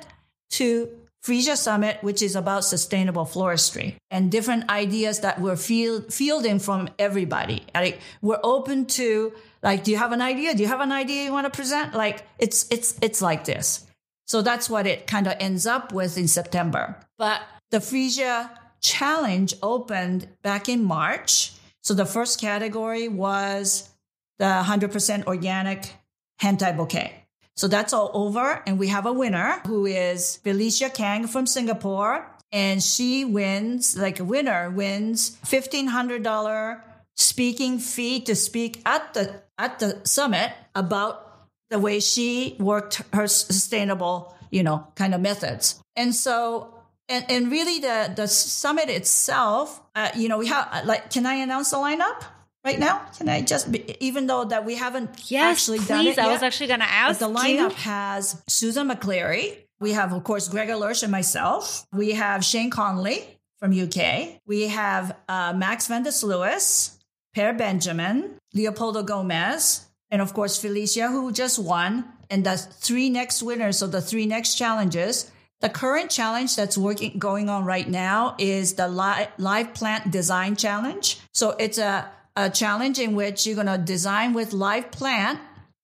[0.51, 0.89] to
[1.27, 6.89] Freesia Summit, which is about sustainable floristry and different ideas that we're field, fielding from
[7.01, 7.65] everybody.
[7.75, 10.55] Like we're open to like, do you have an idea?
[10.55, 11.95] Do you have an idea you want to present?
[11.95, 13.85] Like it's, it's, it's like this.
[14.29, 16.95] So that's what it kind of ends up with in September.
[17.19, 21.55] But the Freesia challenge opened back in March.
[21.83, 23.91] So the first category was
[24.39, 25.93] the 100% organic
[26.41, 27.25] tie bouquet.
[27.57, 28.63] So that's all over.
[28.67, 32.27] And we have a winner who is Felicia Kang from Singapore.
[32.53, 36.81] And she wins, like a winner wins $1,500
[37.17, 43.27] speaking fee to speak at the, at the summit about the way she worked her
[43.27, 45.81] sustainable, you know, kind of methods.
[45.97, 51.11] And so and, and really the, the summit itself, uh, you know, we have like,
[51.11, 52.23] can I announce the lineup?
[52.65, 53.07] Right now?
[53.17, 55.89] Can I just, be, even though that we haven't yes, actually please.
[55.89, 57.77] done it I yet, was actually going to ask the lineup you.
[57.77, 59.57] has Susan McLeary.
[59.81, 61.87] We have, of course, Greg Lersch and myself.
[61.93, 64.41] We have Shane Connolly from UK.
[64.47, 66.97] We have uh, Max van de Sluis,
[67.35, 72.05] Per Benjamin, Leopoldo Gomez, and of course, Felicia, who just won.
[72.31, 75.31] And the three next winners of the three next challenges.
[75.61, 80.55] The current challenge that's working going on right now is the live, live plant design
[80.55, 81.19] challenge.
[81.35, 85.41] So it's a a challenge in which you're going to design with live plant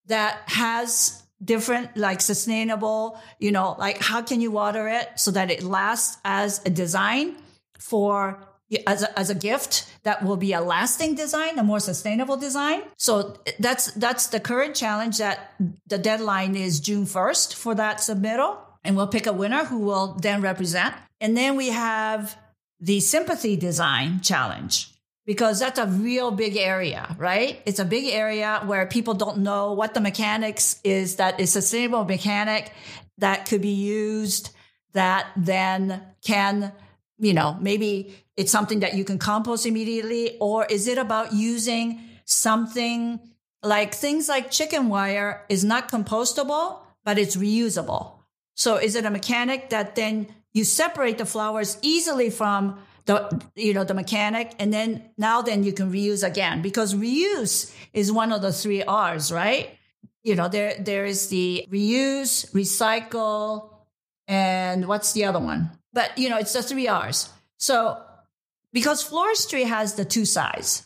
[0.07, 5.51] that has different like sustainable you know like how can you water it so that
[5.51, 7.37] it lasts as a design
[7.79, 8.39] for
[8.87, 12.83] as a, as a gift that will be a lasting design a more sustainable design?
[12.97, 15.55] So that's that's the current challenge that
[15.87, 20.15] the deadline is june 1st for that submittal and we'll pick a winner who will
[20.21, 20.95] then represent.
[21.21, 22.39] And then we have
[22.81, 24.94] the sympathy design challenge
[25.27, 27.63] because that's a real big area, right?
[27.65, 32.05] It's a big area where people don't know what the mechanics is that is sustainable
[32.05, 32.73] mechanic
[33.19, 34.51] that could be used
[34.93, 36.73] that then can,
[37.19, 42.01] you know, maybe it's something that you can compost immediately, or is it about using
[42.25, 43.21] something
[43.63, 48.19] like things like chicken wire is not compostable, but it's reusable.
[48.55, 53.75] So is it a mechanic that then you separate the flowers easily from the you
[53.75, 58.33] know the mechanic and then now then you can reuse again because reuse is one
[58.33, 59.77] of the three R's, right?
[60.23, 63.71] You know, there there is the reuse, recycle,
[64.27, 65.71] and what's the other one?
[65.93, 67.29] But you know, it's the three R's.
[67.59, 68.01] So
[68.75, 70.83] because floristry has the two sides.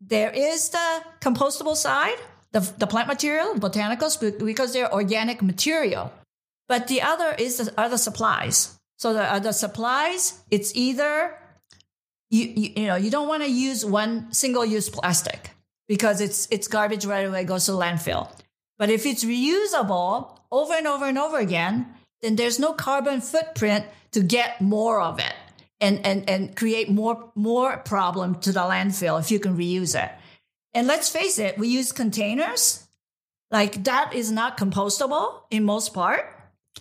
[0.00, 2.18] There is the compostable side,
[2.52, 6.12] the, the plant material, botanicals, because they're organic material.
[6.68, 8.78] But the other is the other supplies.
[8.96, 11.34] So the other supplies, it's either
[12.30, 15.50] you, you, you know you don't want to use one single use plastic
[15.86, 18.30] because it's it's garbage right away goes to landfill.
[18.78, 23.86] But if it's reusable over and over and over again, then there's no carbon footprint
[24.12, 25.34] to get more of it
[25.80, 30.10] and and and create more more problem to the landfill if you can reuse it.
[30.74, 32.86] And let's face it, we use containers.
[33.50, 36.34] Like that is not compostable in most part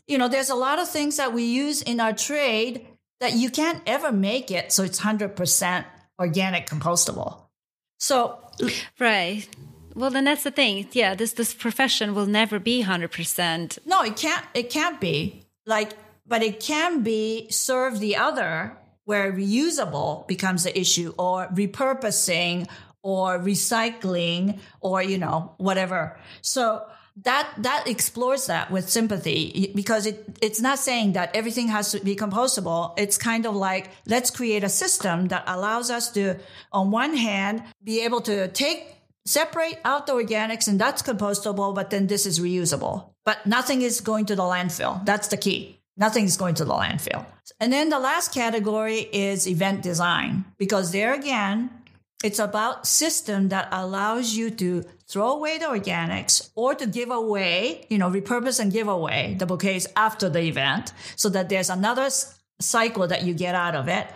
[0.06, 2.88] you know, there's a lot of things that we use in our trade
[3.20, 5.86] that you can't ever make it so it's 100%
[6.20, 7.42] organic compostable.
[8.00, 8.38] So,
[9.00, 9.48] right.
[9.96, 10.88] Well, then that's the thing.
[10.92, 13.80] Yeah, this this profession will never be 100%.
[13.86, 15.48] No, it can't it can't be.
[15.66, 15.94] Like
[16.28, 22.68] but it can be serve the other where reusable becomes the issue or repurposing
[23.02, 26.20] or recycling or you know whatever.
[26.42, 26.86] So
[27.24, 32.00] that that explores that with sympathy because it it's not saying that everything has to
[32.00, 32.94] be compostable.
[32.98, 36.36] It's kind of like let's create a system that allows us to
[36.72, 41.90] on one hand be able to take separate out the organics and that's compostable but
[41.90, 43.10] then this is reusable.
[43.26, 45.04] But nothing is going to the landfill.
[45.06, 45.80] That's the key.
[45.98, 47.26] Nothing is going to the landfill.
[47.60, 51.72] And then the last category is event design because there again
[52.24, 57.86] it's about system that allows you to throw away the organics or to give away,
[57.90, 62.10] you know, repurpose and give away the bouquets after the event so that there's another
[62.60, 64.08] cycle that you get out of it.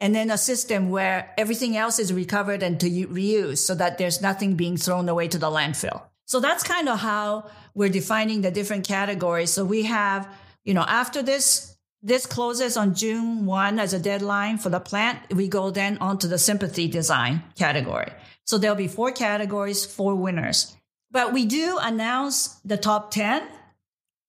[0.00, 4.22] And then a system where everything else is recovered and to reuse so that there's
[4.22, 6.02] nothing being thrown away to the landfill.
[6.24, 9.50] So that's kind of how we're defining the different categories.
[9.50, 10.28] So we have,
[10.64, 15.18] you know, after this this closes on June 1 as a deadline for the plant.
[15.34, 18.12] We go then on to the sympathy design category.
[18.48, 20.74] So there'll be four categories, four winners.
[21.10, 23.46] But we do announce the top 10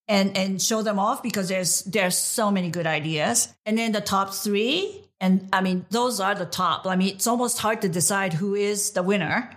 [0.09, 3.47] and, and show them off because there's, there's so many good ideas.
[3.65, 6.85] And then the top three, and I mean, those are the top.
[6.85, 9.49] I mean, it's almost hard to decide who is the winner.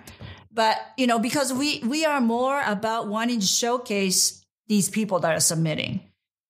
[0.52, 5.34] But, you know, because we, we are more about wanting to showcase these people that
[5.34, 6.02] are submitting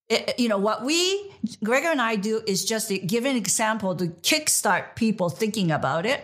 [0.09, 1.31] it, you know, what we,
[1.63, 6.23] Gregor and I do is just give an example to kickstart people thinking about it.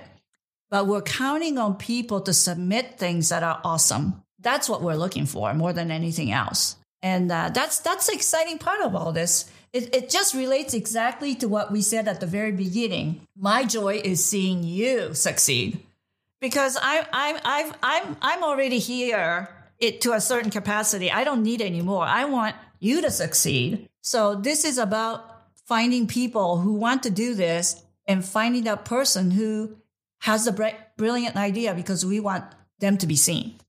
[0.70, 4.24] But we're counting on people to submit things that are awesome.
[4.40, 6.78] That's what we're looking for more than anything else.
[7.02, 9.50] And uh, that's that's the exciting part of all this.
[9.72, 13.22] It, it just relates exactly to what we said at the very beginning.
[13.38, 15.80] My joy is seeing you succeed
[16.42, 21.12] because I, I, I've, I'm, I'm already here it, to a certain capacity.
[21.12, 22.04] I don't need any more.
[22.04, 23.88] I want you to succeed.
[24.02, 25.24] So this is about
[25.66, 29.78] finding people who want to do this and finding that person who
[30.20, 32.46] has a brilliant idea because we want
[32.80, 33.60] them to be seen.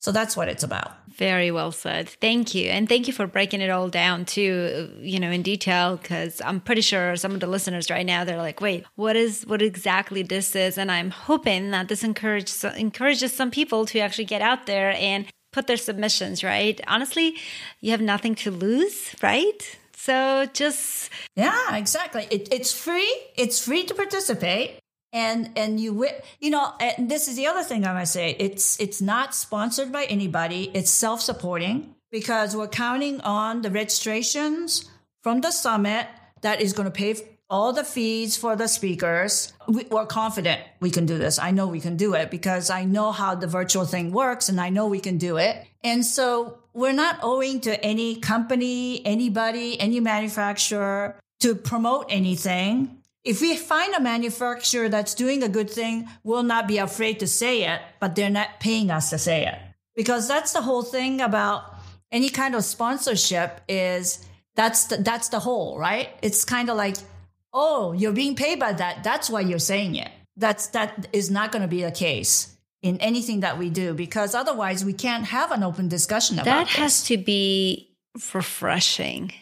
[0.00, 0.90] So that's what it's about.
[1.16, 2.08] Very well said.
[2.08, 2.70] Thank you.
[2.70, 6.60] And thank you for breaking it all down too, you know, in detail cuz I'm
[6.60, 10.24] pretty sure some of the listeners right now they're like, "Wait, what is what exactly
[10.24, 14.66] this is?" And I'm hoping that this encourages encourages some people to actually get out
[14.66, 16.80] there and put their submissions, right?
[16.88, 17.36] Honestly,
[17.80, 19.78] you have nothing to lose, right?
[19.94, 22.26] So just yeah, exactly.
[22.28, 23.12] It, it's free.
[23.36, 24.80] It's free to participate,
[25.12, 26.06] and and you
[26.40, 26.72] you know.
[26.80, 28.36] And this is the other thing I must say.
[28.38, 30.70] It's it's not sponsored by anybody.
[30.74, 34.90] It's self supporting because we're counting on the registrations
[35.22, 36.06] from the summit
[36.42, 37.14] that is going to pay
[37.52, 39.52] all the fees for the speakers.
[39.68, 41.38] We, are confident we can do this.
[41.38, 44.58] I know we can do it because I know how the virtual thing works and
[44.58, 45.66] I know we can do it.
[45.84, 53.01] And so we're not owing to any company, anybody, any manufacturer to promote anything.
[53.24, 57.26] If we find a manufacturer that's doing a good thing, we'll not be afraid to
[57.26, 59.58] say it, but they're not paying us to say it.
[59.94, 61.74] Because that's the whole thing about
[62.10, 64.24] any kind of sponsorship is
[64.56, 66.08] that's the, that's the whole, right?
[66.20, 66.96] It's kind of like
[67.52, 69.04] oh, you're being paid by that.
[69.04, 70.10] That's why you're saying it.
[70.36, 74.34] That's that is not going to be the case in anything that we do because
[74.34, 76.76] otherwise we can't have an open discussion about that this.
[76.76, 77.94] has to be
[78.32, 79.32] refreshing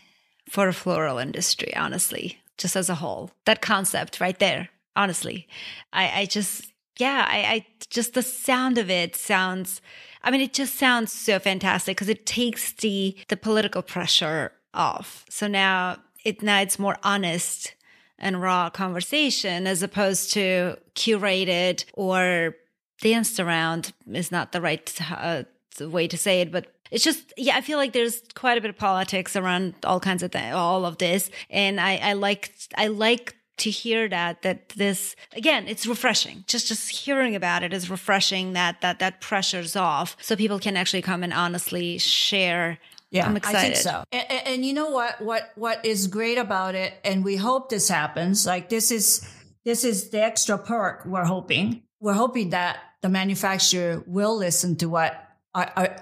[0.48, 5.48] for the floral industry honestly just as a whole that concept right there honestly
[5.92, 9.80] i i just yeah i i just the sound of it sounds
[10.22, 15.24] I mean, it just sounds so fantastic because it takes the the political pressure off.
[15.30, 17.74] So now it now it's more honest
[18.18, 22.56] and raw conversation as opposed to curated or
[23.00, 25.44] danced around is not the right uh,
[25.80, 28.70] way to say it, but it's just yeah i feel like there's quite a bit
[28.70, 32.86] of politics around all kinds of things all of this and i i like i
[32.86, 37.90] like to hear that that this again it's refreshing just just hearing about it is
[37.90, 42.78] refreshing that that that pressure's off so people can actually come and honestly share
[43.12, 43.58] yeah, I'm excited.
[43.58, 44.04] I think so.
[44.12, 45.20] And, and, and, you know what?
[45.20, 48.46] What what is great about it, and we hope this happens.
[48.46, 49.28] Like this is
[49.64, 51.82] this is the extra perk we're hoping.
[52.00, 55.96] We're hoping that the manufacturer will listen to what are, are,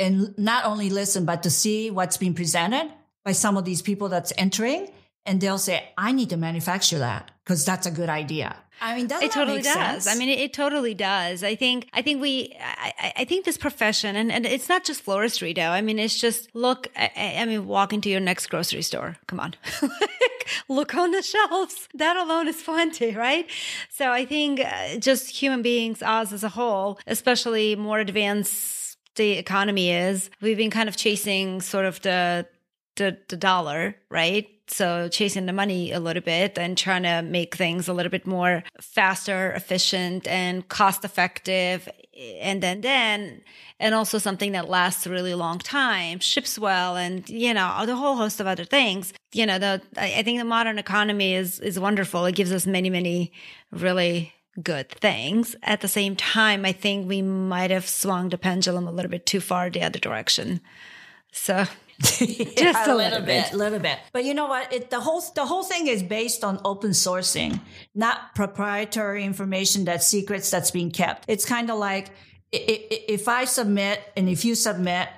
[0.00, 2.90] and not only listen, but to see what's being presented
[3.24, 4.90] by some of these people that's entering,
[5.24, 9.06] and they'll say, "I need to manufacture that because that's a good idea." I mean,
[9.10, 10.04] it totally does.
[10.04, 10.06] Sense?
[10.06, 11.42] I mean, it, it, totally does.
[11.42, 15.04] I think, I think we, I, I, think this profession, and, and it's not just
[15.04, 15.70] floristry, though.
[15.70, 16.88] I mean, it's just look.
[16.94, 19.16] I, I mean, walk into your next grocery store.
[19.28, 19.54] Come on,
[20.68, 21.88] look on the shelves.
[21.94, 23.48] That alone is plenty, right?
[23.90, 28.85] So I think uh, just human beings, us as a whole, especially more advanced
[29.16, 32.46] the economy is, we've been kind of chasing sort of the
[32.96, 34.48] the, the dollar, right?
[34.68, 38.26] So chasing the money a little bit and trying to make things a little bit
[38.26, 41.88] more faster, efficient, and cost effective.
[42.40, 43.42] And then, then,
[43.78, 47.94] and also something that lasts a really long time, ships well, and you know, the
[47.94, 49.12] whole host of other things.
[49.32, 52.24] You know, the I think the modern economy is is wonderful.
[52.24, 53.32] It gives us many, many
[53.70, 55.56] really good things.
[55.62, 59.26] At the same time, I think we might have swung the pendulum a little bit
[59.26, 60.60] too far the other direction.
[61.32, 61.66] So
[62.00, 63.98] just a, a, little, bit, a little bit.
[64.12, 64.72] But you know what?
[64.72, 67.60] It, the whole the whole thing is based on open sourcing,
[67.94, 71.24] not proprietary information that's secrets that's being kept.
[71.28, 72.10] It's kind of like
[72.52, 75.08] if I submit and if you submit,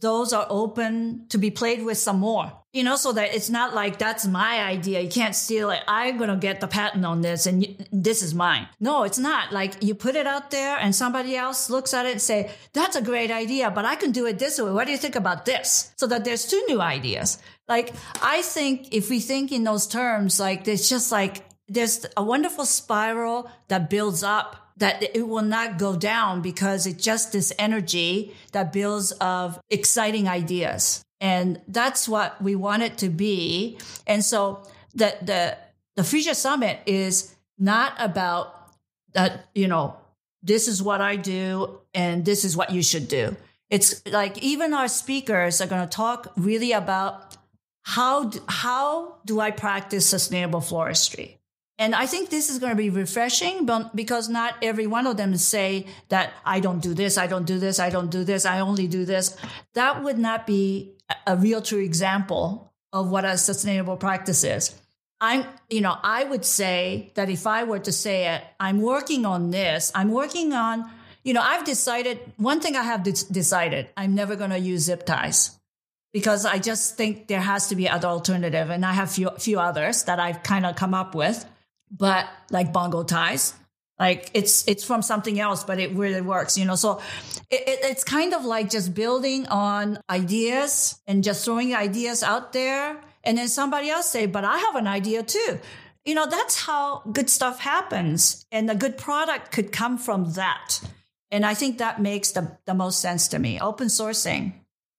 [0.00, 2.52] those are open to be played with some more.
[2.72, 5.00] You know, so that it's not like that's my idea.
[5.00, 5.80] You can't steal it.
[5.88, 8.68] I'm going to get the patent on this and you, this is mine.
[8.78, 9.52] No, it's not.
[9.52, 12.94] Like you put it out there and somebody else looks at it and say, that's
[12.94, 14.70] a great idea, but I can do it this way.
[14.70, 15.92] What do you think about this?
[15.96, 17.38] So that there's two new ideas.
[17.68, 22.22] Like I think if we think in those terms, like there's just like there's a
[22.22, 27.52] wonderful spiral that builds up that it will not go down because it's just this
[27.58, 31.04] energy that builds of exciting ideas.
[31.20, 33.78] And that's what we want it to be.
[34.06, 34.62] And so
[34.94, 35.58] the, the,
[35.96, 38.54] the Future Summit is not about
[39.14, 39.96] that, you know,
[40.42, 43.36] this is what I do and this is what you should do.
[43.70, 47.36] It's like even our speakers are going to talk really about
[47.82, 51.37] how, do, how do I practice sustainable floristry?
[51.78, 55.16] And I think this is going to be refreshing but because not every one of
[55.16, 58.44] them say that I don't do this, I don't do this, I don't do this,
[58.44, 59.36] I only do this.
[59.74, 60.92] That would not be
[61.26, 64.74] a real true example of what a sustainable practice is.
[65.20, 69.26] I'm, you know, I would say that if I were to say it, I'm working
[69.26, 70.88] on this, I'm working on,
[71.24, 75.04] you know, I've decided, one thing I have decided, I'm never going to use zip
[75.06, 75.58] ties
[76.12, 78.70] because I just think there has to be other alternative.
[78.70, 81.44] And I have few, few others that I've kind of come up with
[81.90, 83.54] but like bongo ties.
[83.98, 86.76] Like it's it's from something else but it really works you know?
[86.76, 87.00] So
[87.50, 92.52] it, it, it's kind of like just building on ideas and just throwing ideas out
[92.52, 95.58] there and then somebody else say but i have an idea too.
[96.04, 100.80] You know that's how good stuff happens and a good product could come from that.
[101.30, 103.58] And i think that makes the, the most sense to me.
[103.58, 104.52] Open sourcing.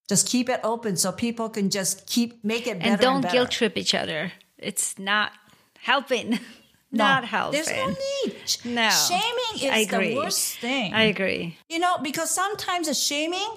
[0.09, 3.31] Just keep it open so people can just keep make it better and don't and
[3.31, 4.33] guilt trip each other.
[4.57, 5.31] It's not
[5.77, 6.39] helping
[6.91, 7.57] not healthy.
[7.57, 8.75] There's no need.
[8.75, 8.89] No.
[8.89, 10.93] Shaming is the worst thing.
[10.93, 11.57] I agree.
[11.69, 13.49] You know, because sometimes the shaming,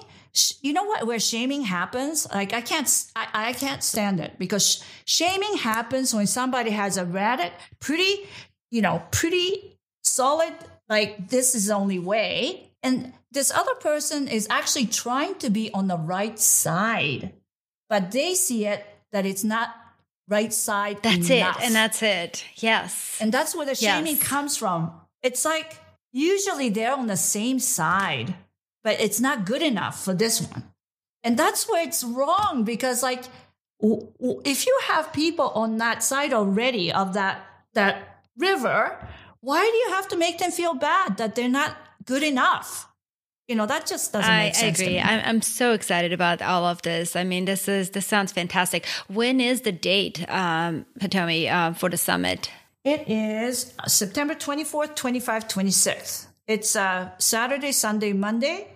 [0.61, 2.27] you know what, where shaming happens?
[2.31, 7.05] Like I can't, I, I can't stand it because shaming happens when somebody has a
[7.05, 8.27] Reddit, pretty,
[8.71, 10.53] you know, pretty solid,
[10.89, 12.71] like this is the only way.
[12.83, 17.33] And this other person is actually trying to be on the right side,
[17.89, 19.73] but they see it that it's not
[20.33, 20.97] right side.
[21.03, 21.57] That's enough.
[21.57, 21.65] it.
[21.65, 22.45] And that's it.
[22.55, 23.17] Yes.
[23.21, 24.27] And that's where the shaming yes.
[24.27, 24.91] comes from.
[25.21, 25.77] It's like
[26.11, 28.33] usually they're on the same side,
[28.83, 30.63] but it's not good enough for this one.
[31.23, 33.23] And that's where it's wrong because like
[33.79, 38.79] if you have people on that side already of that that river,
[39.41, 42.87] why do you have to make them feel bad that they're not good enough?
[43.47, 44.79] You know that just doesn't I, make sense.
[44.79, 44.99] I agree.
[44.99, 47.15] I'm, I'm so excited about all of this.
[47.15, 48.85] I mean, this is this sounds fantastic.
[49.07, 52.49] When is the date, um, Hitomi, uh, for the summit?
[52.83, 56.27] It is September 24th, 25th, 26th.
[56.47, 58.67] It's uh, Saturday, Sunday, Monday.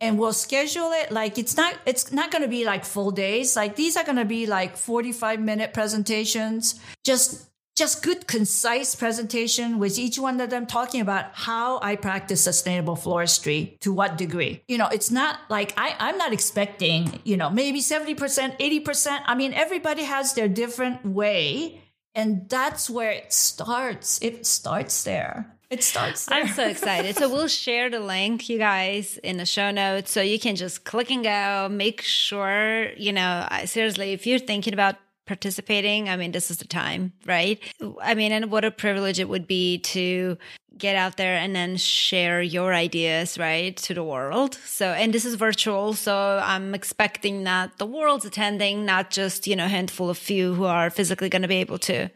[0.00, 3.56] and we'll schedule it like it's not it's not going to be like full days
[3.56, 7.47] like these are going to be like 45 minute presentations just
[7.78, 12.96] just good concise presentation with each one of them talking about how i practice sustainable
[12.96, 17.50] floristry to what degree you know it's not like I, i'm not expecting you know
[17.50, 21.80] maybe 70% 80% i mean everybody has their different way
[22.14, 26.38] and that's where it starts it starts there it starts there.
[26.38, 27.16] I'm so excited.
[27.16, 30.10] so we'll share the link, you guys, in the show notes.
[30.10, 31.68] So you can just click and go.
[31.70, 34.96] Make sure, you know, seriously, if you're thinking about
[35.28, 37.60] participating, I mean, this is the time, right?
[38.02, 40.36] I mean, and what a privilege it would be to
[40.76, 44.54] get out there and then share your ideas, right, to the world.
[44.64, 45.92] So, and this is virtual.
[45.92, 50.54] So I'm expecting that the world's attending, not just, you know, a handful of few
[50.54, 52.08] who are physically going to be able to.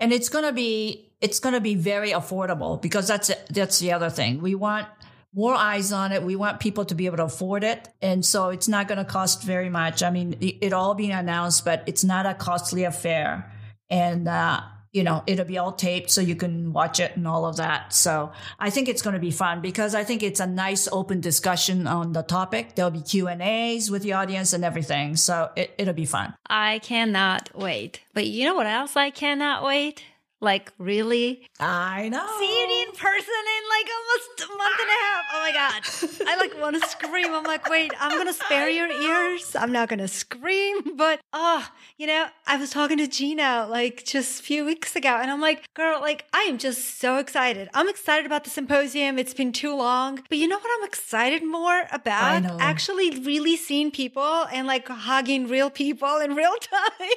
[0.00, 3.92] And it's going to be it's going to be very affordable because that's that's the
[3.92, 4.40] other thing.
[4.40, 4.86] We want
[5.34, 6.22] more eyes on it.
[6.22, 9.04] We want people to be able to afford it, and so it's not going to
[9.04, 10.02] cost very much.
[10.02, 13.52] I mean, it, all being announced, but it's not a costly affair,
[13.90, 14.60] and uh,
[14.92, 17.92] you know it'll be all taped so you can watch it and all of that.
[17.92, 21.20] So I think it's going to be fun because I think it's a nice open
[21.20, 22.76] discussion on the topic.
[22.76, 26.34] There'll be Q and A's with the audience and everything, so it, it'll be fun.
[26.46, 28.00] I cannot wait.
[28.12, 30.04] But you know what else I cannot wait?
[30.44, 31.48] Like, really?
[31.58, 32.26] I know.
[32.38, 35.24] Seeing you in person in like almost a month and a half.
[35.32, 36.28] Oh my God.
[36.28, 37.32] I like want to scream.
[37.32, 39.56] I'm like, wait, I'm going to spare your ears.
[39.56, 40.96] I'm not going to scream.
[40.96, 41.66] But, oh,
[41.96, 45.40] you know, I was talking to Gina like just a few weeks ago and I'm
[45.40, 47.70] like, girl, like, I am just so excited.
[47.72, 49.18] I'm excited about the symposium.
[49.18, 50.20] It's been too long.
[50.28, 52.44] But you know what I'm excited more about?
[52.60, 57.08] Actually, really seeing people and like hugging real people in real time.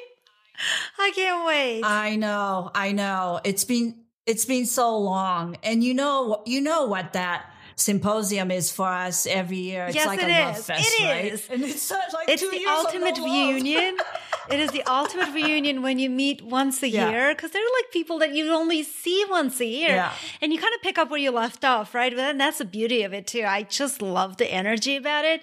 [1.00, 1.84] I can't wait.
[1.84, 2.72] I know.
[2.74, 3.40] I know.
[3.44, 3.96] It's been
[4.26, 5.58] it's been so long.
[5.64, 9.86] And you know you know what that symposium is for us every year.
[9.86, 10.56] It's yes, like it a is.
[10.56, 11.34] love fest, it right?
[11.34, 11.48] Is.
[11.50, 13.98] And it's like it's the ultimate reunion.
[14.52, 17.10] it is the ultimate reunion when you meet once a yeah.
[17.10, 20.14] year because they're like people that you only see once a year, yeah.
[20.42, 22.14] and you kind of pick up where you left off, right?
[22.14, 23.44] And that's the beauty of it too.
[23.48, 25.42] I just love the energy about it.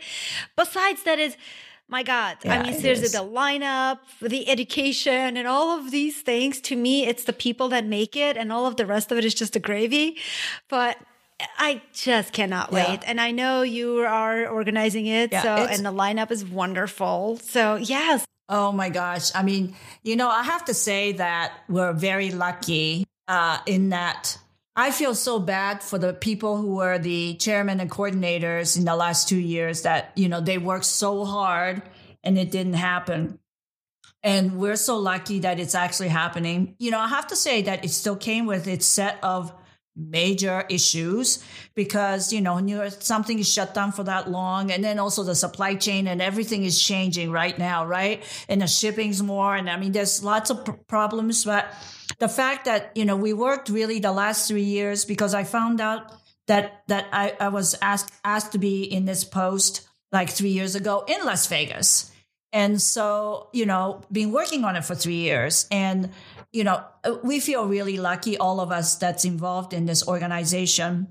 [0.56, 1.36] Besides that is
[1.94, 2.38] my God.
[2.44, 7.06] Yeah, I mean, seriously, the lineup, the education, and all of these things, to me,
[7.06, 9.54] it's the people that make it, and all of the rest of it is just
[9.54, 10.16] a gravy.
[10.68, 10.98] But
[11.56, 13.00] I just cannot wait.
[13.02, 13.06] Yeah.
[13.06, 15.30] And I know you are organizing it.
[15.30, 17.38] Yeah, so, and the lineup is wonderful.
[17.42, 18.26] So, yes.
[18.48, 19.30] Oh my gosh.
[19.32, 24.36] I mean, you know, I have to say that we're very lucky uh, in that
[24.76, 28.96] I feel so bad for the people who were the chairman and coordinators in the
[28.96, 31.82] last two years that, you know, they worked so hard
[32.24, 33.38] and it didn't happen.
[34.24, 36.74] And we're so lucky that it's actually happening.
[36.78, 39.52] You know, I have to say that it still came with its set of
[39.96, 41.42] major issues
[41.74, 44.70] because, you know, something is shut down for that long.
[44.70, 48.22] And then also the supply chain and everything is changing right now, right?
[48.48, 49.54] And the shipping's more.
[49.54, 51.66] And I mean, there's lots of pr- problems, but
[52.18, 55.80] the fact that you know we worked really the last three years because I found
[55.80, 56.12] out
[56.46, 60.74] that that I, I was asked asked to be in this post like three years
[60.74, 62.10] ago in Las Vegas.
[62.52, 65.66] And so, you know, been working on it for three years.
[65.72, 66.10] And,
[66.54, 66.84] you know,
[67.24, 71.08] we feel really lucky, all of us that's involved in this organization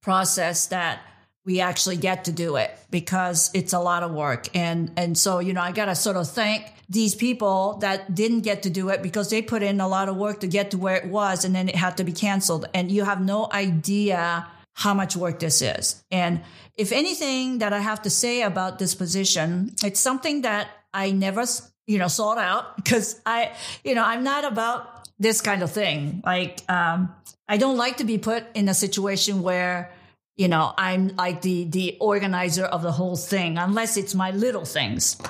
[0.00, 1.00] process, that
[1.44, 4.48] we actually get to do it because it's a lot of work.
[4.56, 8.62] And and so, you know, I gotta sort of thank these people that didn't get
[8.62, 10.96] to do it because they put in a lot of work to get to where
[10.96, 12.66] it was and then it had to be canceled.
[12.72, 16.02] And you have no idea how much work this is.
[16.10, 16.40] And
[16.76, 21.44] if anything that I have to say about this position, it's something that I never,
[21.90, 23.50] you know, sought out because I,
[23.82, 26.22] you know, I'm not about this kind of thing.
[26.24, 27.12] Like, um,
[27.48, 29.90] I don't like to be put in a situation where,
[30.36, 34.64] you know, I'm like the, the organizer of the whole thing, unless it's my little
[34.64, 35.20] things.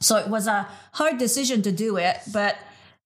[0.00, 2.56] So it was a hard decision to do it, but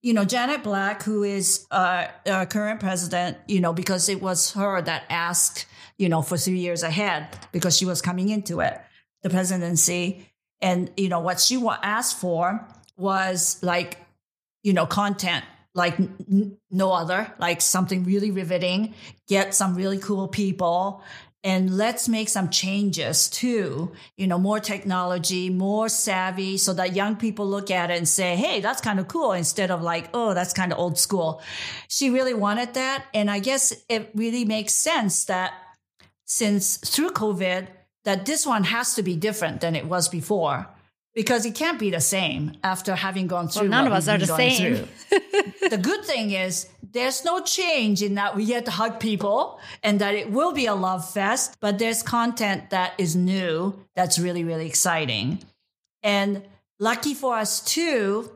[0.03, 4.53] you know, Janet Black, who is uh, our current president, you know, because it was
[4.53, 8.79] her that asked, you know, for three years ahead because she was coming into it,
[9.23, 10.27] the presidency.
[10.63, 12.67] And, you know, what she asked for
[13.01, 13.99] was like,
[14.63, 15.45] you know, content
[15.75, 18.95] like n- no other, like something really riveting,
[19.29, 21.03] get some really cool people,
[21.43, 27.17] and let's make some changes too you know more technology more savvy so that young
[27.17, 30.35] people look at it and say hey that's kind of cool instead of like oh
[30.35, 31.43] that's kind of old school.
[31.89, 35.55] She really wanted that and i guess it really makes sense that
[36.27, 37.69] since through covid
[38.05, 40.67] that this one has to be different than it was before
[41.15, 43.63] because it can't be the same after having gone through.
[43.63, 44.89] Well, none of us are the same.
[45.71, 50.01] the good thing is there's no change in that we get to hug people and
[50.01, 54.45] that it will be a love fest, but there's content that is new that's really,
[54.45, 55.41] really exciting.
[56.03, 56.43] And
[56.79, 58.31] lucky for us too,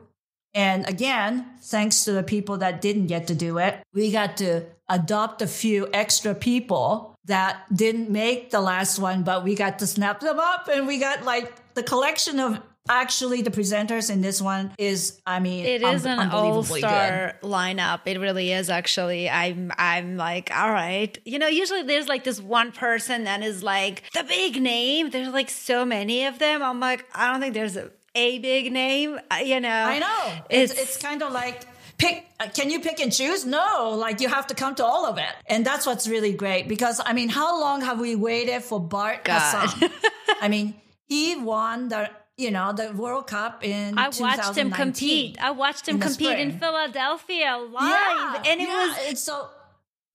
[0.53, 4.63] and again, thanks to the people that didn't get to do it, we got to
[4.87, 9.87] adopt a few extra people that didn't make the last one, but we got to
[9.87, 14.39] snap them up and we got like the collection of actually the presenters in this
[14.39, 18.01] one is i mean It is un- an all-star lineup.
[18.05, 19.27] It really is actually.
[19.27, 21.17] I'm I'm like, all right.
[21.25, 25.09] You know, usually there's like this one person that is like the big name.
[25.09, 26.61] There's like so many of them.
[26.61, 29.19] I'm like, I don't think there's a, a big name.
[29.31, 29.69] uh, You know.
[29.95, 30.23] I know.
[30.49, 31.63] It's, It's- it's kind of like
[31.97, 32.25] pick.
[32.39, 33.45] uh, Can you pick and choose?
[33.47, 36.67] No, like you have to come to all of it, and that's what's really great.
[36.67, 39.39] Because I mean, how long have we waited for Bart God.
[39.41, 39.89] Hassam?
[40.41, 40.75] I mean,
[41.07, 43.97] he won the you know the World Cup in.
[43.97, 45.37] I watched him compete.
[45.41, 46.59] I watched him in compete in.
[46.59, 49.49] Philadelphia live, Yeah, and it yeah, was it's so.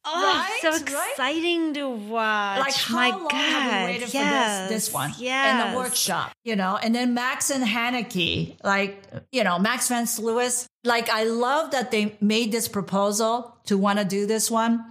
[0.04, 1.10] oh right, so right?
[1.12, 2.58] exciting to watch.
[2.60, 5.66] Like how My long God, have we waited yes, for this, this one yes.
[5.66, 6.32] in the workshop?
[6.44, 10.66] You know, and then Max and Hanneke, like you know, Max van de Sluis.
[10.84, 14.84] Like I love that they made this proposal to want to do this one,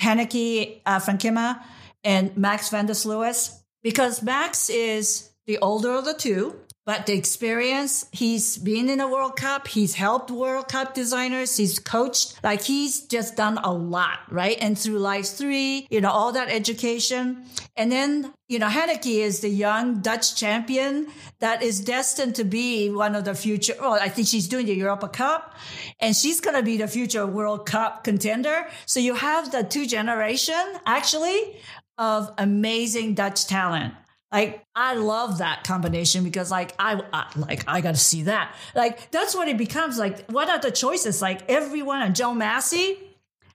[0.00, 1.62] Hanneke uh, Frankema
[2.04, 6.60] and Max van de Sluis, because Max is the older of the two.
[6.86, 11.80] But the experience, he's been in a World Cup, he's helped World Cup designers, he's
[11.80, 14.56] coached, like he's just done a lot, right?
[14.60, 17.44] And through Life 3, you know, all that education.
[17.76, 21.08] And then, you know, Hanneke is the young Dutch champion
[21.40, 24.74] that is destined to be one of the future, well, I think she's doing the
[24.74, 25.56] Europa Cup
[25.98, 28.68] and she's going to be the future World Cup contender.
[28.86, 30.54] So you have the two generation
[30.86, 31.60] actually
[31.98, 33.94] of amazing Dutch talent.
[34.36, 38.54] Like I love that combination because like I, I like I got to see that.
[38.74, 39.96] Like that's what it becomes.
[39.96, 41.22] Like what are the choices?
[41.22, 42.98] Like everyone and Joe Massie.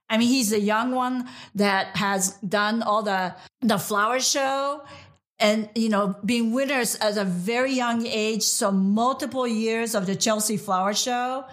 [0.09, 4.83] I mean, he's the young one that has done all the the flower show
[5.37, 8.41] and you know being winners at a very young age.
[8.41, 11.45] So multiple years of the Chelsea Flower Show,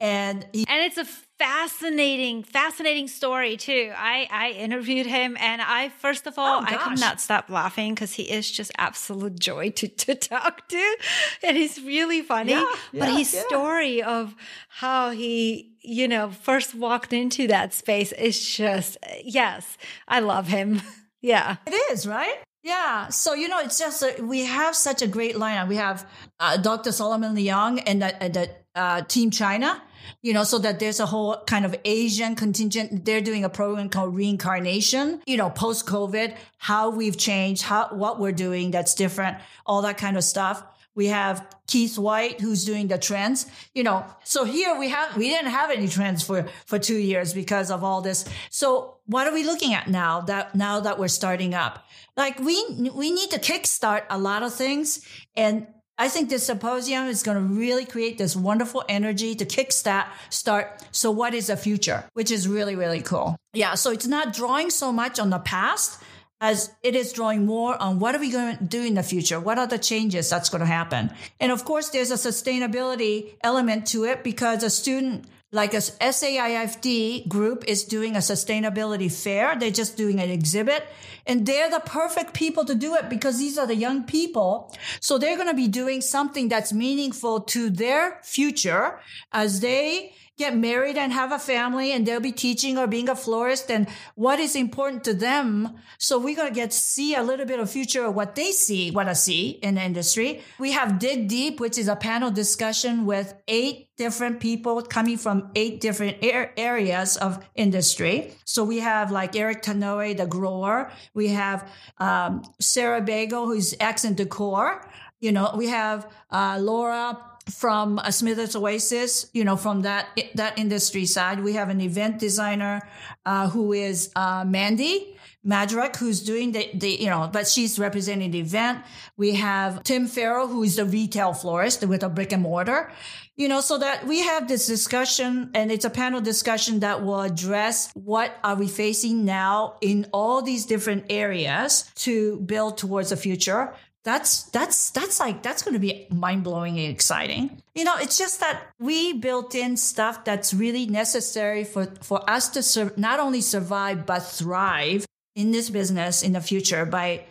[0.00, 1.06] and he and it's a
[1.38, 6.76] fascinating fascinating story too i i interviewed him and i first of all Oh, i
[6.76, 10.96] could not stop laughing because he is just absolute joy to to talk to
[11.42, 13.42] and he's really funny Yeah, but yeah, his yeah.
[13.48, 14.34] story of
[14.68, 19.76] how he you know first walked into that space is just yes
[20.08, 20.80] i love him
[21.20, 22.36] yeah It is, right?
[22.62, 23.08] Yeah.
[23.08, 25.68] So, you know, it's just, uh, we have such a great lineup.
[25.68, 26.08] We have
[26.40, 26.92] uh, Dr.
[26.92, 29.82] Solomon Leong and the, the uh, Team China,
[30.22, 33.04] you know, so that there's a whole kind of Asian contingent.
[33.04, 38.18] They're doing a program called Reincarnation, you know, post COVID, how we've changed, how, what
[38.18, 40.62] we're doing that's different, all that kind of stuff.
[40.96, 44.06] We have Keith White, who's doing the trends, you know.
[44.22, 47.82] So here we have, we didn't have any trends for, for two years because of
[47.82, 48.24] all this.
[48.50, 51.84] So what are we looking at now that, now that we're starting up?
[52.16, 55.04] Like we, we need to kickstart a lot of things.
[55.36, 55.66] And
[55.96, 60.82] I think this symposium is going to really create this wonderful energy to kickstart start.
[60.90, 62.04] So what is the future?
[62.14, 63.36] Which is really, really cool.
[63.52, 63.74] Yeah.
[63.74, 66.02] So it's not drawing so much on the past
[66.40, 69.38] as it is drawing more on what are we going to do in the future?
[69.38, 71.10] What are the changes that's going to happen?
[71.38, 77.28] And of course, there's a sustainability element to it because a student like a SAIFD
[77.28, 79.56] group is doing a sustainability fair.
[79.56, 80.84] They're just doing an exhibit
[81.26, 84.74] and they're the perfect people to do it because these are the young people.
[85.00, 88.98] So they're going to be doing something that's meaningful to their future
[89.32, 93.14] as they get married and have a family and they'll be teaching or being a
[93.14, 95.76] florist and what is important to them.
[95.98, 98.90] So we're going to get see a little bit of future of what they see,
[98.90, 100.42] what I see in the industry.
[100.58, 105.50] We have Dig Deep, which is a panel discussion with eight different people coming from
[105.54, 108.34] eight different ar- areas of industry.
[108.44, 110.90] So we have like Eric Tanouye, the grower.
[111.14, 114.84] We have um, Sarah Bagel, who's accent decor.
[115.20, 117.16] You know, we have uh, Laura
[117.50, 121.40] from a Smithers Oasis, you know, from that that industry side.
[121.40, 122.80] We have an event designer
[123.26, 125.14] uh, who is uh, Mandy
[125.46, 128.82] Majerik, who's doing the, the, you know, but she's representing the event.
[129.16, 132.90] We have Tim Farrell, who is the retail florist with a brick and mortar,
[133.36, 137.20] you know, so that we have this discussion and it's a panel discussion that will
[137.20, 143.16] address what are we facing now in all these different areas to build towards the
[143.16, 143.74] future
[144.04, 148.40] that's that's that's like that's going to be mind-blowing and exciting you know it's just
[148.40, 153.40] that we built in stuff that's really necessary for for us to sur- not only
[153.40, 157.24] survive but thrive in this business in the future by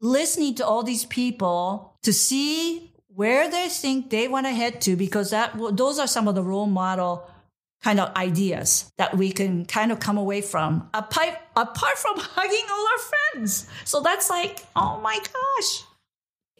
[0.00, 4.96] listening to all these people to see where they think they want to head to
[4.96, 7.28] because that those are some of the role model
[7.82, 12.66] kind of ideas that we can kind of come away from apart, apart from hugging
[12.70, 13.68] all our friends.
[13.84, 15.84] So that's like, oh my gosh.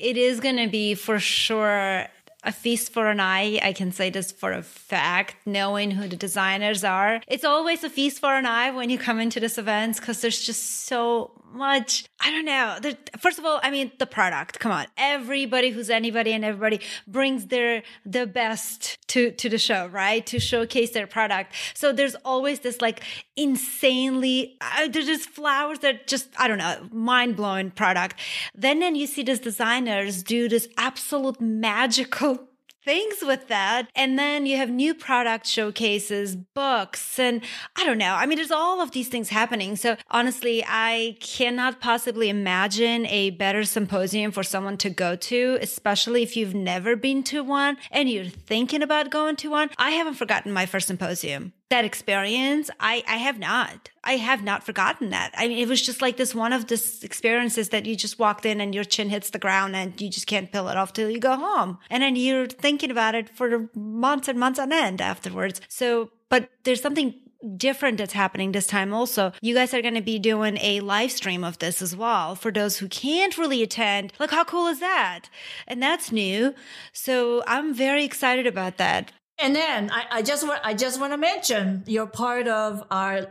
[0.03, 2.09] It is going to be for sure
[2.45, 3.59] a feast for an eye.
[3.63, 7.21] I can say this for a fact, knowing who the designers are.
[7.29, 10.41] It's always a feast for an eye when you come into this event because there's
[10.41, 12.05] just so much.
[12.21, 12.95] I don't know.
[13.19, 14.59] first of all, I mean, the product.
[14.59, 14.87] Come on.
[14.97, 20.25] Everybody who's anybody and everybody brings their, the best to, to the show, right?
[20.27, 21.55] To showcase their product.
[21.75, 23.03] So there's always this like
[23.37, 28.17] insanely, uh, there's just flowers that just, I don't know, mind blowing product.
[28.55, 32.32] Then, then you see these designers do this absolute magical
[32.85, 33.89] things with that.
[33.95, 37.43] And then you have new product showcases, books, and
[37.77, 38.15] I don't know.
[38.15, 39.77] I mean, there's all of these things happening.
[39.77, 46.23] So honestly, I cannot possibly imagine a better symposium for someone to go to, especially
[46.23, 49.71] if you've never been to one and you're thinking about going to one.
[49.79, 54.63] I haven't forgotten my first symposium that experience i i have not i have not
[54.63, 57.97] forgotten that i mean it was just like this one of this experiences that you
[57.97, 60.77] just walked in and your chin hits the ground and you just can't peel it
[60.77, 64.59] off till you go home and then you're thinking about it for months and months
[64.59, 67.15] on end afterwards so but there's something
[67.57, 69.33] different that's happening this time also.
[69.41, 72.51] You guys are going to be doing a live stream of this as well for
[72.53, 74.13] those who can't really attend.
[74.19, 75.23] Like, how cool is that?
[75.67, 76.55] And that's new.
[76.93, 79.13] So I'm very excited about that.
[79.43, 83.27] And then I, I just want I just want to mention you're part of our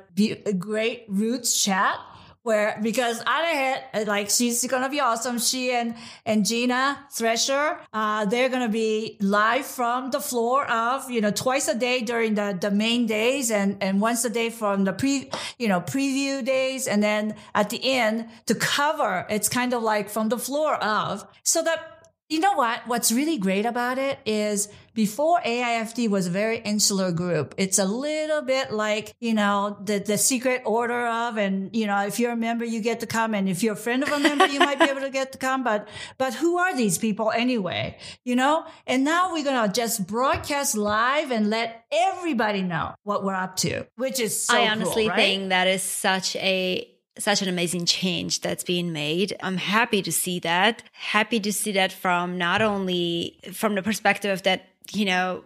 [0.60, 1.98] great roots chat
[2.44, 5.38] where because Anahit like she's gonna be awesome.
[5.40, 5.96] She and
[6.26, 11.68] and Gina Thrasher, uh, they're gonna be live from the floor of you know twice
[11.68, 15.30] a day during the the main days and and once a day from the pre
[15.60, 19.26] you know preview days and then at the end to cover.
[19.30, 21.91] It's kind of like from the floor of so that
[22.32, 22.88] you know what?
[22.88, 27.54] What's really great about it is before AIFD was a very insular group.
[27.58, 32.06] It's a little bit like, you know, the, the secret order of, and, you know,
[32.06, 33.34] if you're a member, you get to come.
[33.34, 35.38] And if you're a friend of a member, you might be able to get to
[35.38, 35.66] come.
[35.66, 37.98] But, but who are these people anyway?
[38.24, 38.66] You know?
[38.88, 43.58] And now we're going to just broadcast live and let everybody know what we're up
[43.58, 45.18] to, which is so I honestly cool, right?
[45.18, 49.36] think that is such a such an amazing change that's being made.
[49.42, 50.84] I'm happy to see that.
[50.94, 55.44] Happy to see that from not only from the perspective of that, you know,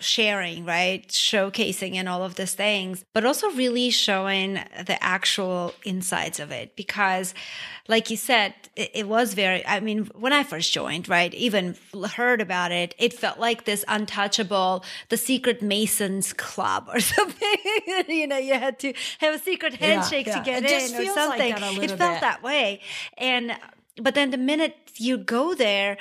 [0.00, 1.06] sharing, right?
[1.08, 4.54] Showcasing and all of these things, but also really showing
[4.86, 6.74] the actual insides of it.
[6.76, 7.34] Because,
[7.88, 11.76] like you said, it, it, was very, I mean, when I first joined, right, even
[12.16, 17.58] heard about it, it felt like this untouchable, the secret Masons club or something.
[18.08, 20.60] you know, you had to have a secret handshake yeah, yeah.
[20.60, 21.52] to get in or something.
[21.52, 22.20] Like it felt bit.
[22.20, 22.80] that way.
[23.16, 23.56] And
[24.00, 25.96] but then the minute you go there,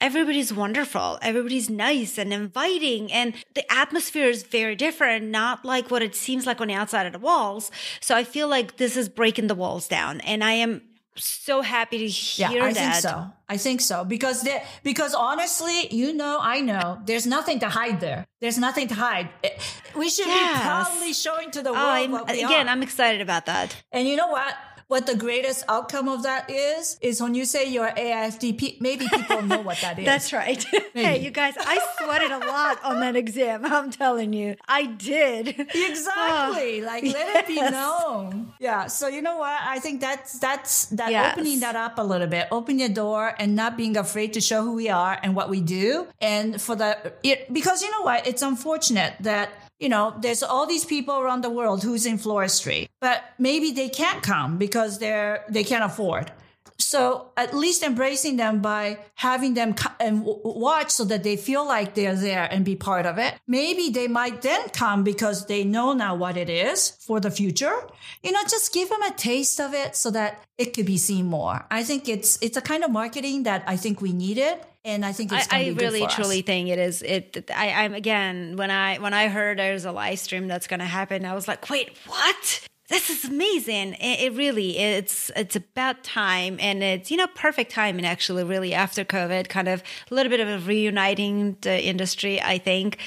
[0.00, 1.18] everybody's wonderful.
[1.22, 3.10] Everybody's nice and inviting.
[3.12, 7.06] And the atmosphere is very different, not like what it seems like on the outside
[7.06, 7.70] of the walls.
[8.00, 10.20] So I feel like this is breaking the walls down.
[10.22, 10.82] And I am
[11.20, 12.92] so happy to hear yeah, I that.
[12.92, 13.26] think so.
[13.48, 18.00] I think so because there, because honestly, you know, I know there's nothing to hide
[18.00, 18.26] there.
[18.40, 19.30] There's nothing to hide.
[19.42, 19.50] Eh,
[19.96, 20.58] we should yes.
[20.58, 22.26] be proudly showing to the oh, world.
[22.28, 22.70] Oh, again, are.
[22.70, 23.74] I'm excited about that.
[23.90, 24.54] And you know what?
[24.88, 29.42] What the greatest outcome of that is, is when you say you're AIFD, maybe people
[29.42, 30.06] know what that is.
[30.06, 30.64] That's right.
[30.94, 33.66] hey, you guys, I sweated a lot on that exam.
[33.66, 35.66] I'm telling you, I did.
[35.78, 36.82] Exactly.
[36.82, 37.36] Oh, like let yes.
[37.36, 38.52] it be known.
[38.58, 38.86] Yeah.
[38.86, 39.58] So you know what?
[39.62, 41.32] I think that's that's that yes.
[41.32, 44.62] opening that up a little bit, open your door and not being afraid to show
[44.62, 46.06] who we are and what we do.
[46.20, 48.26] And for the it, because you know what?
[48.26, 52.88] It's unfortunate that you know, there's all these people around the world who's in floristry,
[53.00, 56.32] but maybe they can't come because they're they can't afford.
[56.78, 61.66] So at least embracing them by having them come and watch so that they feel
[61.66, 63.34] like they're there and be part of it.
[63.46, 67.74] Maybe they might then come because they know now what it is for the future.
[68.22, 71.26] You know, just give them a taste of it so that it could be seen
[71.26, 71.66] more.
[71.70, 75.12] I think it's it's a kind of marketing that I think we needed and I
[75.12, 76.46] think it's I, I really truly us.
[76.46, 77.02] think it is.
[77.02, 77.50] It.
[77.54, 80.86] I, I'm again when I when I heard there's a live stream that's going to
[80.86, 82.67] happen, I was like, wait, what?
[82.88, 83.94] This is amazing.
[83.94, 88.44] It, it, really it's it's about time, and it's you know perfect timing actually.
[88.44, 92.40] Really after COVID, kind of a little bit of a reuniting the industry.
[92.40, 92.98] I think.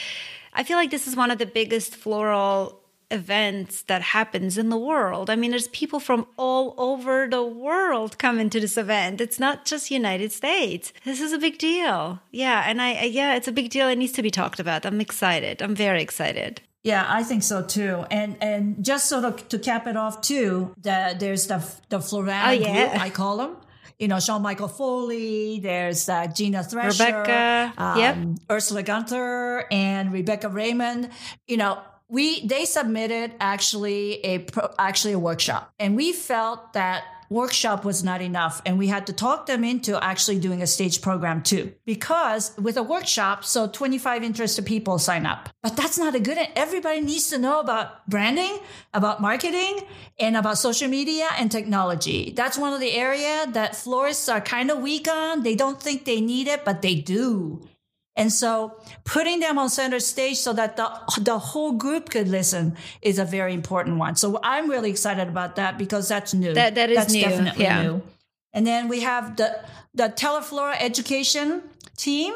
[0.54, 4.78] I feel like this is one of the biggest floral events that happens in the
[4.78, 5.30] world.
[5.30, 9.22] I mean, there's people from all over the world coming to this event.
[9.22, 10.94] It's not just United States.
[11.04, 12.20] This is a big deal.
[12.32, 13.88] Yeah, and I, I yeah, it's a big deal.
[13.88, 14.86] It needs to be talked about.
[14.86, 15.62] I'm excited.
[15.62, 16.62] I'm very excited.
[16.84, 18.06] Yeah, I think so too.
[18.10, 22.48] And and just sort of to cap it off too, the, there's the the Florana
[22.48, 22.90] oh, yeah.
[22.90, 23.58] group I call them
[24.02, 28.18] you know, Sean Michael Foley, there's uh, Gina Thrasher, Rebecca, um, yep.
[28.50, 31.12] Ursula Gunther, and Rebecca Raymond.
[31.46, 34.48] You know, we they submitted actually a
[34.80, 39.14] actually a workshop, and we felt that workshop was not enough and we had to
[39.14, 41.74] talk them into actually doing a stage program too.
[41.86, 45.50] Because with a workshop so 25 interested people sign up.
[45.64, 48.60] But that's not a good everybody needs to know about branding
[48.94, 49.80] about marketing
[50.20, 52.34] and about social media and technology.
[52.36, 55.44] That's one of the area that florists are kind of weak on.
[55.44, 57.62] They don't think they need it but they do
[58.22, 62.78] and so putting them on center stage so that the, the whole group could listen
[63.02, 64.16] is a very important one.
[64.16, 66.54] So I'm really excited about that because that's new.
[66.54, 67.24] That, that is that's new.
[67.24, 67.82] definitely yeah.
[67.82, 68.04] new.
[68.54, 69.60] And then we have the,
[69.96, 71.64] the Teleflora education
[71.98, 72.36] team.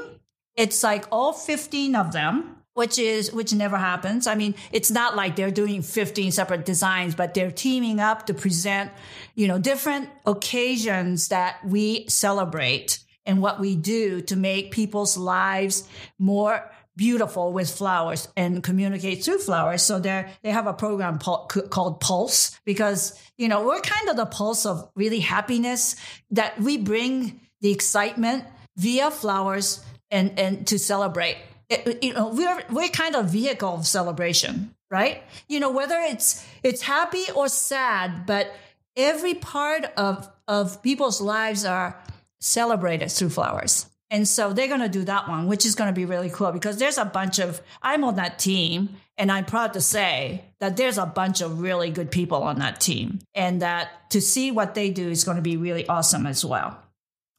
[0.56, 4.28] It's like all 15 of them which is which never happens.
[4.28, 8.34] I mean, it's not like they're doing 15 separate designs, but they're teaming up to
[8.34, 8.92] present,
[9.34, 15.88] you know, different occasions that we celebrate and what we do to make people's lives
[16.20, 19.82] more beautiful with flowers and communicate through flowers.
[19.82, 24.26] So they they have a program called Pulse because you know we're kind of the
[24.26, 25.96] pulse of really happiness
[26.32, 28.46] that we bring the excitement
[28.78, 31.38] via flowers and and to celebrate.
[31.70, 35.24] It, you know we're we're kind of vehicle of celebration, right?
[35.50, 38.54] You know whether it's it's happy or sad, but
[38.96, 42.00] every part of of people's lives are
[42.46, 43.88] celebrated through flowers.
[44.12, 46.52] And so they're going to do that one, which is going to be really cool
[46.52, 50.78] because there's a bunch of, I'm on that team and I'm proud to say that
[50.78, 54.76] there's a bunch of really good people on that team and that to see what
[54.76, 56.78] they do is going to be really awesome as well.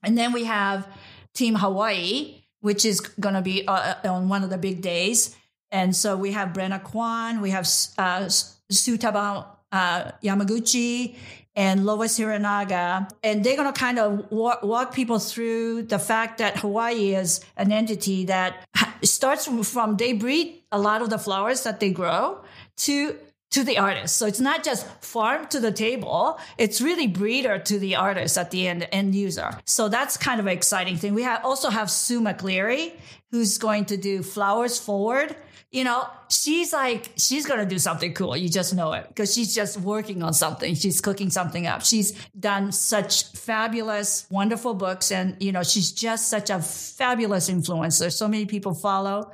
[0.03, 0.87] And then we have
[1.35, 5.37] Team Hawaii, which is going to be uh, uh, on one of the big days.
[5.71, 7.65] And so we have Brenna Kwan, we have
[7.97, 8.27] uh,
[8.73, 11.15] Sutaba uh, Yamaguchi,
[11.57, 13.11] and Lois Hiranaga.
[13.25, 17.41] And they're going to kind of walk, walk, people through the fact that Hawaii is
[17.57, 18.65] an entity that
[19.03, 22.41] starts from, they breed a lot of the flowers that they grow
[22.77, 23.17] to
[23.49, 24.17] to the artist.
[24.17, 26.39] So it's not just farm to the table.
[26.59, 29.57] It's really breeder to the artist at the end, end user.
[29.65, 31.15] So that's kind of an exciting thing.
[31.15, 32.93] We have also have Sue McLeary,
[33.31, 35.37] who's going to do flowers forward
[35.77, 38.35] you know, she's like, she's going to do something cool.
[38.35, 40.75] You just know it because she's just working on something.
[40.75, 41.83] She's cooking something up.
[41.83, 45.13] She's done such fabulous, wonderful books.
[45.13, 48.11] And, you know, she's just such a fabulous influencer.
[48.11, 49.31] So many people follow.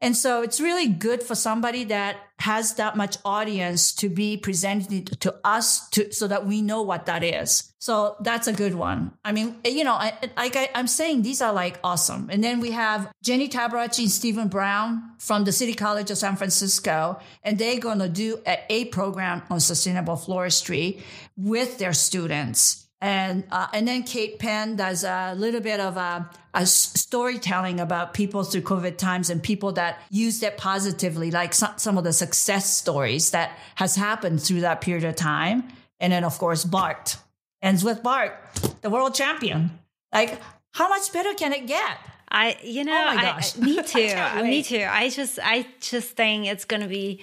[0.00, 5.20] And so it's really good for somebody that has that much audience to be presented
[5.20, 7.72] to us to, so that we know what that is.
[7.78, 9.12] So that's a good one.
[9.24, 12.28] I mean, you know, I, like I, am saying, these are like awesome.
[12.30, 16.36] And then we have Jenny Tabaracci and Stephen Brown from the City College of San
[16.36, 21.00] Francisco, and they're going to do a, a program on sustainable floristry
[21.36, 26.30] with their students and uh, and then Kate Penn does a little bit of a,
[26.54, 31.74] a, storytelling about people through COVID times and people that used it positively, like some,
[31.76, 35.68] some of the success stories that has happened through that period of time.
[36.00, 37.18] And then of course Bart
[37.60, 38.32] ends with Bart,
[38.80, 39.78] the world champion.
[40.12, 40.40] Like
[40.72, 41.98] how much better can it get?
[42.30, 44.86] I you know oh I, me too me too.
[44.88, 47.20] I just I just think it's gonna be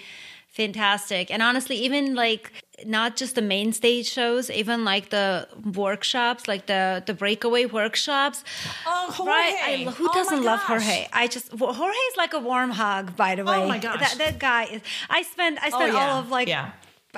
[0.50, 2.52] fantastic and honestly even like
[2.86, 8.44] not just the main stage shows, even like the workshops, like the the breakaway workshops.
[8.86, 9.32] Oh, Jorge!
[9.32, 9.88] Right?
[9.88, 11.08] I, who oh doesn't love Jorge?
[11.14, 13.16] I just Jorge is like a warm hug.
[13.16, 14.82] By the oh way, oh my gosh, that, that guy is.
[15.10, 16.12] I spent I spent oh, yeah.
[16.12, 16.72] all of like yeah.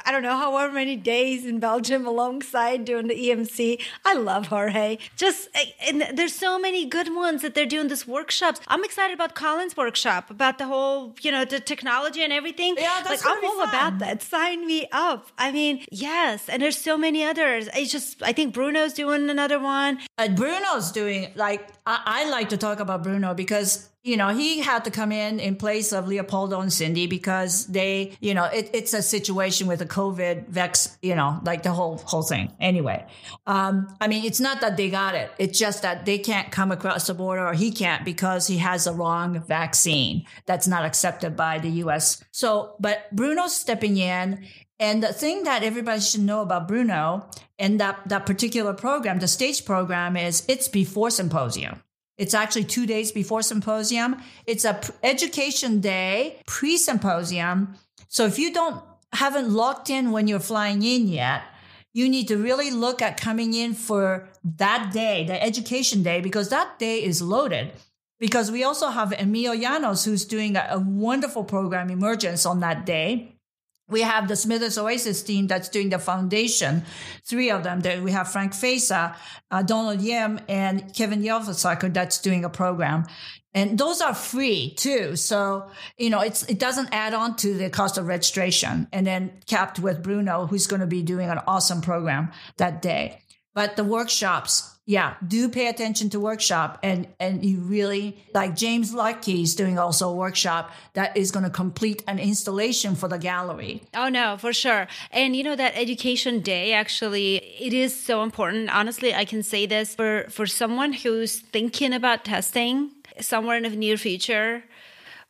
[0.06, 3.82] I don't know however many days in Belgium alongside doing the EMC.
[4.04, 4.98] I love Jorge.
[5.16, 8.60] Just eh, and there's so many good ones that they're doing this workshops.
[8.68, 12.76] I'm excited about Colin's workshop about the whole you know the technology and everything.
[12.78, 13.70] Yeah, that's like I'm all fun.
[13.70, 14.22] about that.
[14.22, 15.28] Sign me up.
[15.38, 17.70] I mean, yes, and there's so many others.
[17.76, 20.00] It's just I think Bruno's doing another one.
[20.18, 24.60] And Bruno's doing like I, I like to talk about Bruno because you know, he
[24.60, 28.70] had to come in in place of Leopoldo and Cindy because they, you know, it,
[28.72, 32.54] it's a situation with the COVID vex, you know, like the whole whole thing.
[32.62, 33.04] Anyway,
[33.48, 36.72] um, I mean, it's not that they got it; it's just that they can't come
[36.72, 41.36] across the border, or he can't because he has a wrong vaccine that's not accepted
[41.36, 42.24] by the U.S.
[42.32, 44.46] So, but Bruno's stepping in.
[44.78, 49.28] And the thing that everybody should know about Bruno and that, that particular program, the
[49.28, 51.82] stage program, is it's before symposium.
[52.18, 54.22] It's actually two days before symposium.
[54.46, 57.76] It's a education day pre symposium.
[58.08, 58.82] So if you don't
[59.14, 61.44] haven't locked in when you're flying in yet,
[61.94, 66.50] you need to really look at coming in for that day, the education day, because
[66.50, 67.72] that day is loaded.
[68.20, 72.86] Because we also have Emil Janos, who's doing a, a wonderful program, Emergence, on that
[72.86, 73.35] day.
[73.88, 76.84] We have the Smithers Oasis team that's doing the foundation,
[77.24, 77.82] three of them.
[77.82, 79.16] There we have Frank Feysa,
[79.52, 83.06] uh, Donald Yim, and Kevin Ylvisaker that's doing a program.
[83.54, 85.16] And those are free too.
[85.16, 89.32] So, you know, it's, it doesn't add on to the cost of registration and then
[89.48, 93.22] capped with Bruno, who's going to be doing an awesome program that day.
[93.54, 98.94] But the workshops, yeah, do pay attention to workshop and and you really like James
[98.94, 103.18] Lucky is doing also a workshop that is going to complete an installation for the
[103.18, 103.82] gallery.
[103.96, 104.88] Oh no, for sure.
[105.10, 108.70] And you know that education day actually it is so important.
[108.70, 113.70] Honestly, I can say this for for someone who's thinking about testing somewhere in the
[113.70, 114.64] near future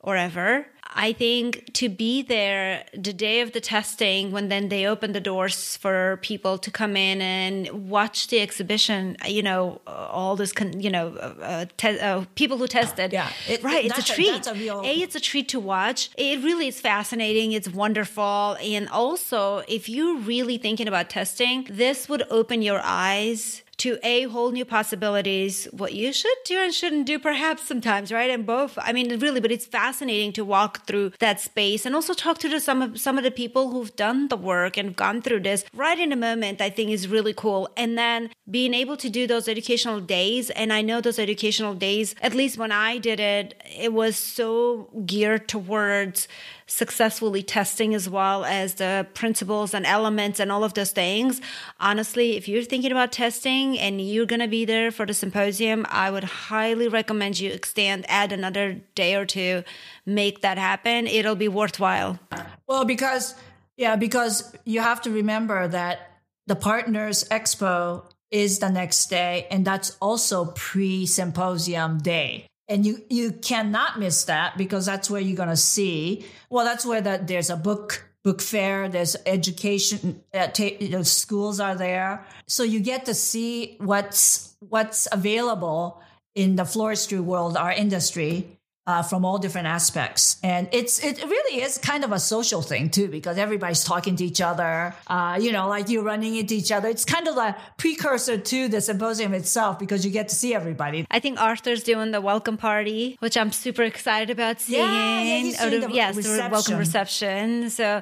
[0.01, 0.67] or ever
[0.97, 5.19] I think to be there the day of the testing, when then they open the
[5.19, 10.79] doors for people to come in and watch the exhibition, you know, all this, con-
[10.79, 13.11] you know, uh, te- uh, people who tested.
[13.11, 13.85] Yeah, it, right.
[13.85, 14.47] It's a treat.
[14.47, 14.81] A, a, real...
[14.81, 16.11] a, it's a treat to watch.
[16.17, 17.51] It really is fascinating.
[17.51, 18.55] It's wonderful.
[18.61, 24.23] And also, if you're really thinking about testing, this would open your eyes to a
[24.23, 28.29] whole new possibilities, what you should do and shouldn't do perhaps sometimes, right?
[28.29, 32.13] And both, I mean, really, but it's fascinating to walk through that space and also
[32.13, 35.41] talk to some of some of the people who've done the work and gone through
[35.41, 37.69] this right in the moment, I think is really cool.
[37.75, 40.49] And then being able to do those educational days.
[40.51, 44.89] And I know those educational days, at least when I did it, it was so
[45.05, 46.27] geared towards
[46.67, 51.41] successfully testing as well as the principles and elements and all of those things.
[51.79, 55.85] Honestly, if you're thinking about testing and you're going to be there for the symposium,
[55.89, 59.63] I would highly recommend you extend, add another day or two,
[60.05, 61.07] make that happen.
[61.07, 62.19] It'll be worthwhile.
[62.67, 63.35] Well, because,
[63.77, 66.11] yeah, because you have to remember that
[66.47, 73.03] the Partners Expo is the next day, and that's also pre symposium day and you
[73.09, 77.27] you cannot miss that because that's where you're going to see well that's where that
[77.27, 82.25] there's a book book fair there's education uh, ta- you know, schools are there.
[82.47, 86.01] So you get to see what's what's available
[86.33, 90.37] in the floristry world our industry uh, from all different aspects.
[90.43, 94.25] And it's it really is kind of a social thing too, because everybody's talking to
[94.25, 94.95] each other.
[95.07, 96.87] Uh, you know, like you're running into each other.
[96.87, 101.05] It's kind of a precursor to the symposium itself because you get to see everybody.
[101.09, 104.81] I think Arthur's doing the welcome party, which I'm super excited about seeing.
[104.81, 106.43] Yeah, yeah he's doing the yes, reception.
[106.43, 107.69] the welcome reception.
[107.69, 108.01] So,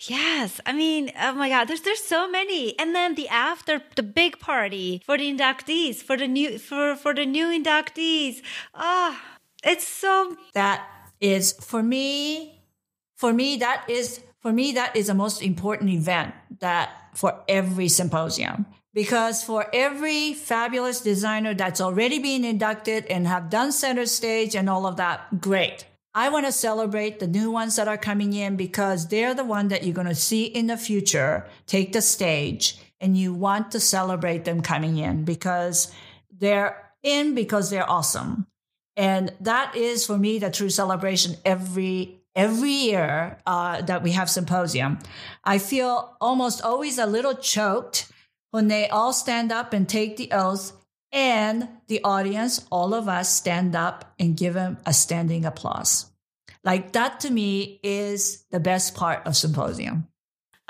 [0.00, 2.78] yes, I mean, oh my God, there's there's so many.
[2.78, 7.14] And then the after the big party for the inductees, for the new for for
[7.14, 8.42] the new inductees.
[8.74, 9.18] Ah.
[9.22, 9.29] Oh,
[9.64, 10.86] it's so that
[11.20, 12.62] is for me
[13.16, 17.88] for me that is for me that is the most important event that for every
[17.88, 18.66] symposium.
[18.92, 24.68] Because for every fabulous designer that's already been inducted and have done center stage and
[24.68, 25.86] all of that great.
[26.12, 29.68] I want to celebrate the new ones that are coming in because they're the one
[29.68, 33.80] that you're going to see in the future take the stage and you want to
[33.80, 35.92] celebrate them coming in because
[36.36, 38.46] they're in because they're awesome
[39.00, 44.28] and that is for me the true celebration every every year uh, that we have
[44.28, 44.98] symposium.
[45.42, 48.12] I feel almost always a little choked
[48.50, 50.72] when they all stand up and take the oath
[51.12, 56.06] and the audience, all of us stand up and give them a standing applause.
[56.62, 60.09] Like that to me is the best part of symposium.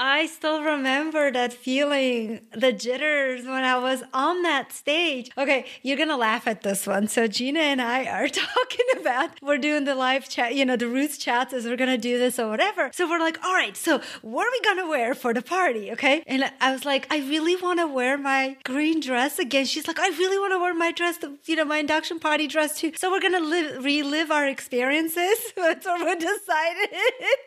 [0.02, 5.30] I still remember that feeling, the jitters when I was on that stage.
[5.36, 7.06] Okay, you're gonna laugh at this one.
[7.06, 10.88] So Gina and I are talking about we're doing the live chat, you know, the
[10.88, 12.90] Ruth chats as we're gonna do this or whatever.
[12.94, 15.92] So we're like, all right, so what are we gonna wear for the party?
[15.92, 16.22] Okay.
[16.26, 19.66] And I was like, I really wanna wear my green dress again.
[19.66, 22.92] She's like, I really wanna wear my dress, you know, my induction party dress too.
[22.96, 25.38] So we're gonna live, relive our experiences.
[25.56, 26.88] That's what we decided.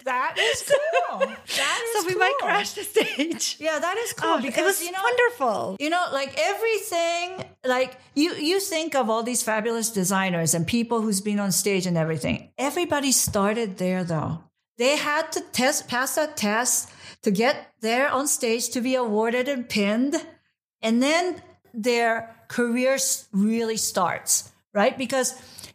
[0.05, 0.71] That is
[1.09, 1.19] cool.
[1.19, 1.35] That
[1.95, 2.19] is so we cool.
[2.19, 3.57] might crash the stage.
[3.63, 5.77] Yeah, that is cool oh, because it was you know, wonderful.
[5.79, 11.01] You know, like everything, like you you think of all these fabulous designers and people
[11.01, 12.51] who's been on stage and everything.
[12.57, 14.43] Everybody started there though.
[14.77, 16.89] They had to test pass that test
[17.21, 20.15] to get there on stage to be awarded and pinned.
[20.81, 21.41] And then
[21.73, 22.97] their career
[23.31, 24.97] really starts, right?
[24.97, 25.33] Because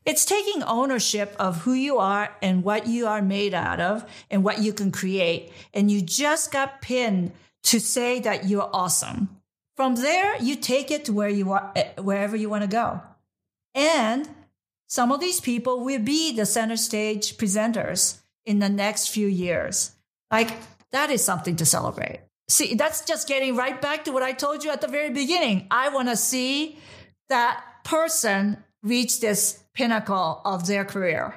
[0.08, 4.42] it's taking ownership of who you are and what you are made out of and
[4.42, 5.52] what you can create.
[5.74, 7.32] And you just got pinned
[7.64, 9.28] to say that you're awesome.
[9.76, 13.02] From there, you take it to where you are, eh, wherever you want to go.
[13.74, 14.26] And
[14.88, 19.92] some of these people will be the center stage presenters in the next few years.
[20.30, 20.56] Like
[20.90, 22.20] that is something to celebrate.
[22.48, 25.66] See, that's just getting right back to what I told you at the very beginning.
[25.70, 26.78] I want to see
[27.28, 31.34] that person reach this pinnacle of their career.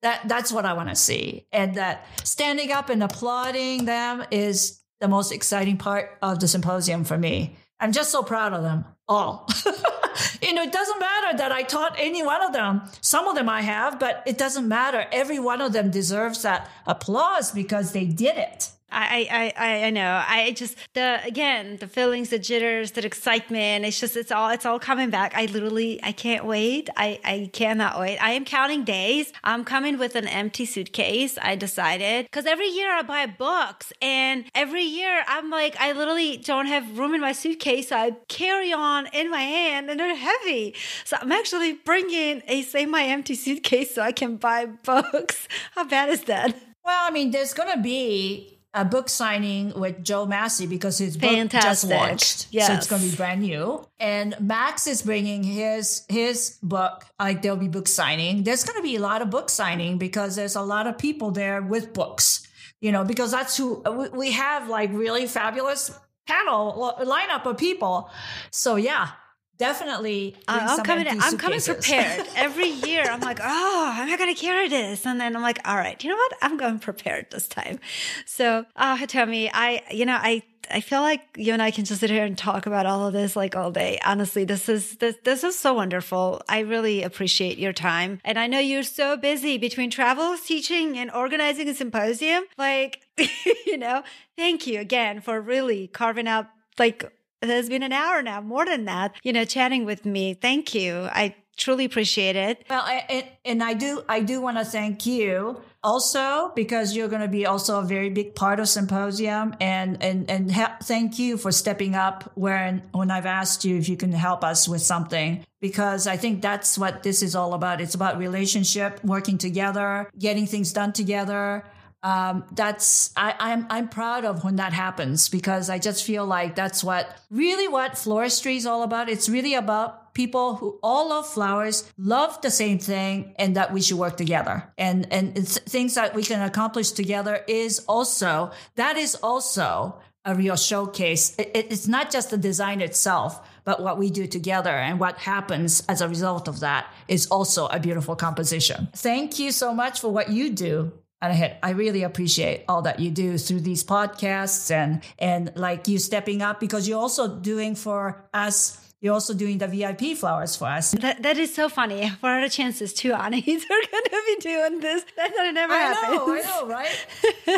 [0.00, 1.46] That that's what I want to see.
[1.52, 7.04] And that standing up and applauding them is the most exciting part of the symposium
[7.04, 7.56] for me.
[7.78, 9.46] I'm just so proud of them all.
[10.42, 12.82] you know, it doesn't matter that I taught any one of them.
[13.02, 15.06] Some of them I have, but it doesn't matter.
[15.12, 18.70] Every one of them deserves that applause because they did it.
[18.92, 20.22] I, I, I know.
[20.26, 23.84] I just the again the feelings, the jitters, the excitement.
[23.84, 25.34] It's just it's all it's all coming back.
[25.34, 26.90] I literally I can't wait.
[26.96, 28.18] I I cannot wait.
[28.18, 29.32] I am counting days.
[29.44, 31.38] I'm coming with an empty suitcase.
[31.40, 36.36] I decided because every year I buy books, and every year I'm like I literally
[36.36, 37.88] don't have room in my suitcase.
[37.88, 40.74] So I carry on in my hand, and they're heavy.
[41.04, 45.48] So I'm actually bringing a semi empty suitcase so I can buy books.
[45.74, 46.54] How bad is that?
[46.84, 51.50] Well, I mean, there's to be a book signing with Joe Massie because his book
[51.50, 52.46] just launched.
[52.50, 52.68] Yes.
[52.68, 53.86] So it's going to be brand new.
[54.00, 57.04] And Max is bringing his his book.
[57.20, 58.44] Like there'll be book signing.
[58.44, 61.30] There's going to be a lot of book signing because there's a lot of people
[61.30, 62.46] there with books.
[62.80, 65.96] You know, because that's who we have like really fabulous
[66.26, 68.10] panel lineup of people.
[68.50, 69.10] So yeah,
[69.58, 74.40] definitely I'm coming I'm coming prepared every year I'm like oh am I going to
[74.40, 77.48] carry this and then I'm like all right you know what I'm going prepared this
[77.48, 77.78] time
[78.26, 82.00] so uh Tommy I you know I I feel like you and I can just
[82.00, 83.98] sit here and talk about all of this like all day.
[84.04, 86.40] Honestly, this is this this is so wonderful.
[86.48, 88.20] I really appreciate your time.
[88.24, 92.44] And I know you're so busy between travels, teaching, and organizing a symposium.
[92.56, 93.02] Like,
[93.66, 94.02] you know,
[94.36, 96.46] thank you again for really carving out
[96.78, 97.12] like
[97.48, 100.34] has been an hour now, more than that, you know, chatting with me.
[100.34, 101.08] Thank you.
[101.12, 102.64] I truly appreciate it.
[102.68, 107.22] Well, I, and I do, I do want to thank you also because you're going
[107.22, 111.36] to be also a very big part of symposium and and and ha- thank you
[111.36, 115.44] for stepping up when when I've asked you if you can help us with something
[115.60, 117.80] because I think that's what this is all about.
[117.80, 121.64] It's about relationship, working together, getting things done together
[122.02, 126.56] um, that's I, I'm I'm proud of when that happens because I just feel like
[126.56, 129.08] that's what really what floristry is all about.
[129.08, 133.80] It's really about people who all love flowers, love the same thing, and that we
[133.80, 134.64] should work together.
[134.76, 140.56] And and things that we can accomplish together is also that is also a real
[140.56, 141.36] showcase.
[141.38, 145.84] It, it's not just the design itself, but what we do together and what happens
[145.88, 148.88] as a result of that is also a beautiful composition.
[148.94, 150.92] Thank you so much for what you do
[151.22, 155.88] and I, I really appreciate all that you do through these podcasts and and like
[155.88, 160.54] you stepping up because you're also doing for us you're also doing the VIP flowers
[160.54, 160.92] for us.
[160.92, 162.08] That, that is so funny.
[162.20, 165.04] What are the chances two Anis are going to be doing this?
[165.16, 166.18] That, that never I happens.
[166.18, 167.06] know, I know, right?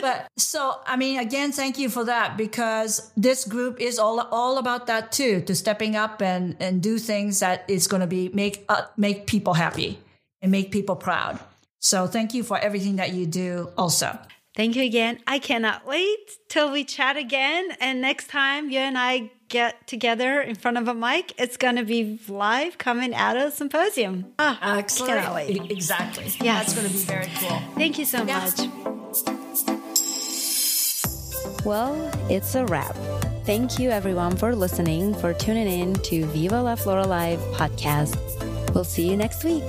[0.01, 4.57] but so, I mean, again, thank you for that because this group is all all
[4.57, 8.31] about that too, to stepping up and and do things that is going to be
[8.31, 9.99] make uh, make people happy
[10.41, 11.39] and make people proud.
[11.85, 14.19] So thank you for everything that you do also.
[14.57, 15.19] Thank you again.
[15.27, 17.69] I cannot wait till we chat again.
[17.79, 21.77] And next time you and I get together in front of a mic, it's going
[21.77, 24.33] to be live coming out of symposium.
[24.39, 25.13] Ah, Excellent.
[25.13, 25.71] Cannot wait.
[25.71, 26.33] Exactly.
[26.41, 26.55] Yeah.
[26.55, 27.61] That's going to be very cool.
[27.75, 28.61] Thank you so much.
[31.67, 32.97] Well, it's a wrap.
[33.45, 38.17] Thank you everyone for listening, for tuning in to Viva La Flora Live podcast.
[38.75, 39.65] We'll see you next week.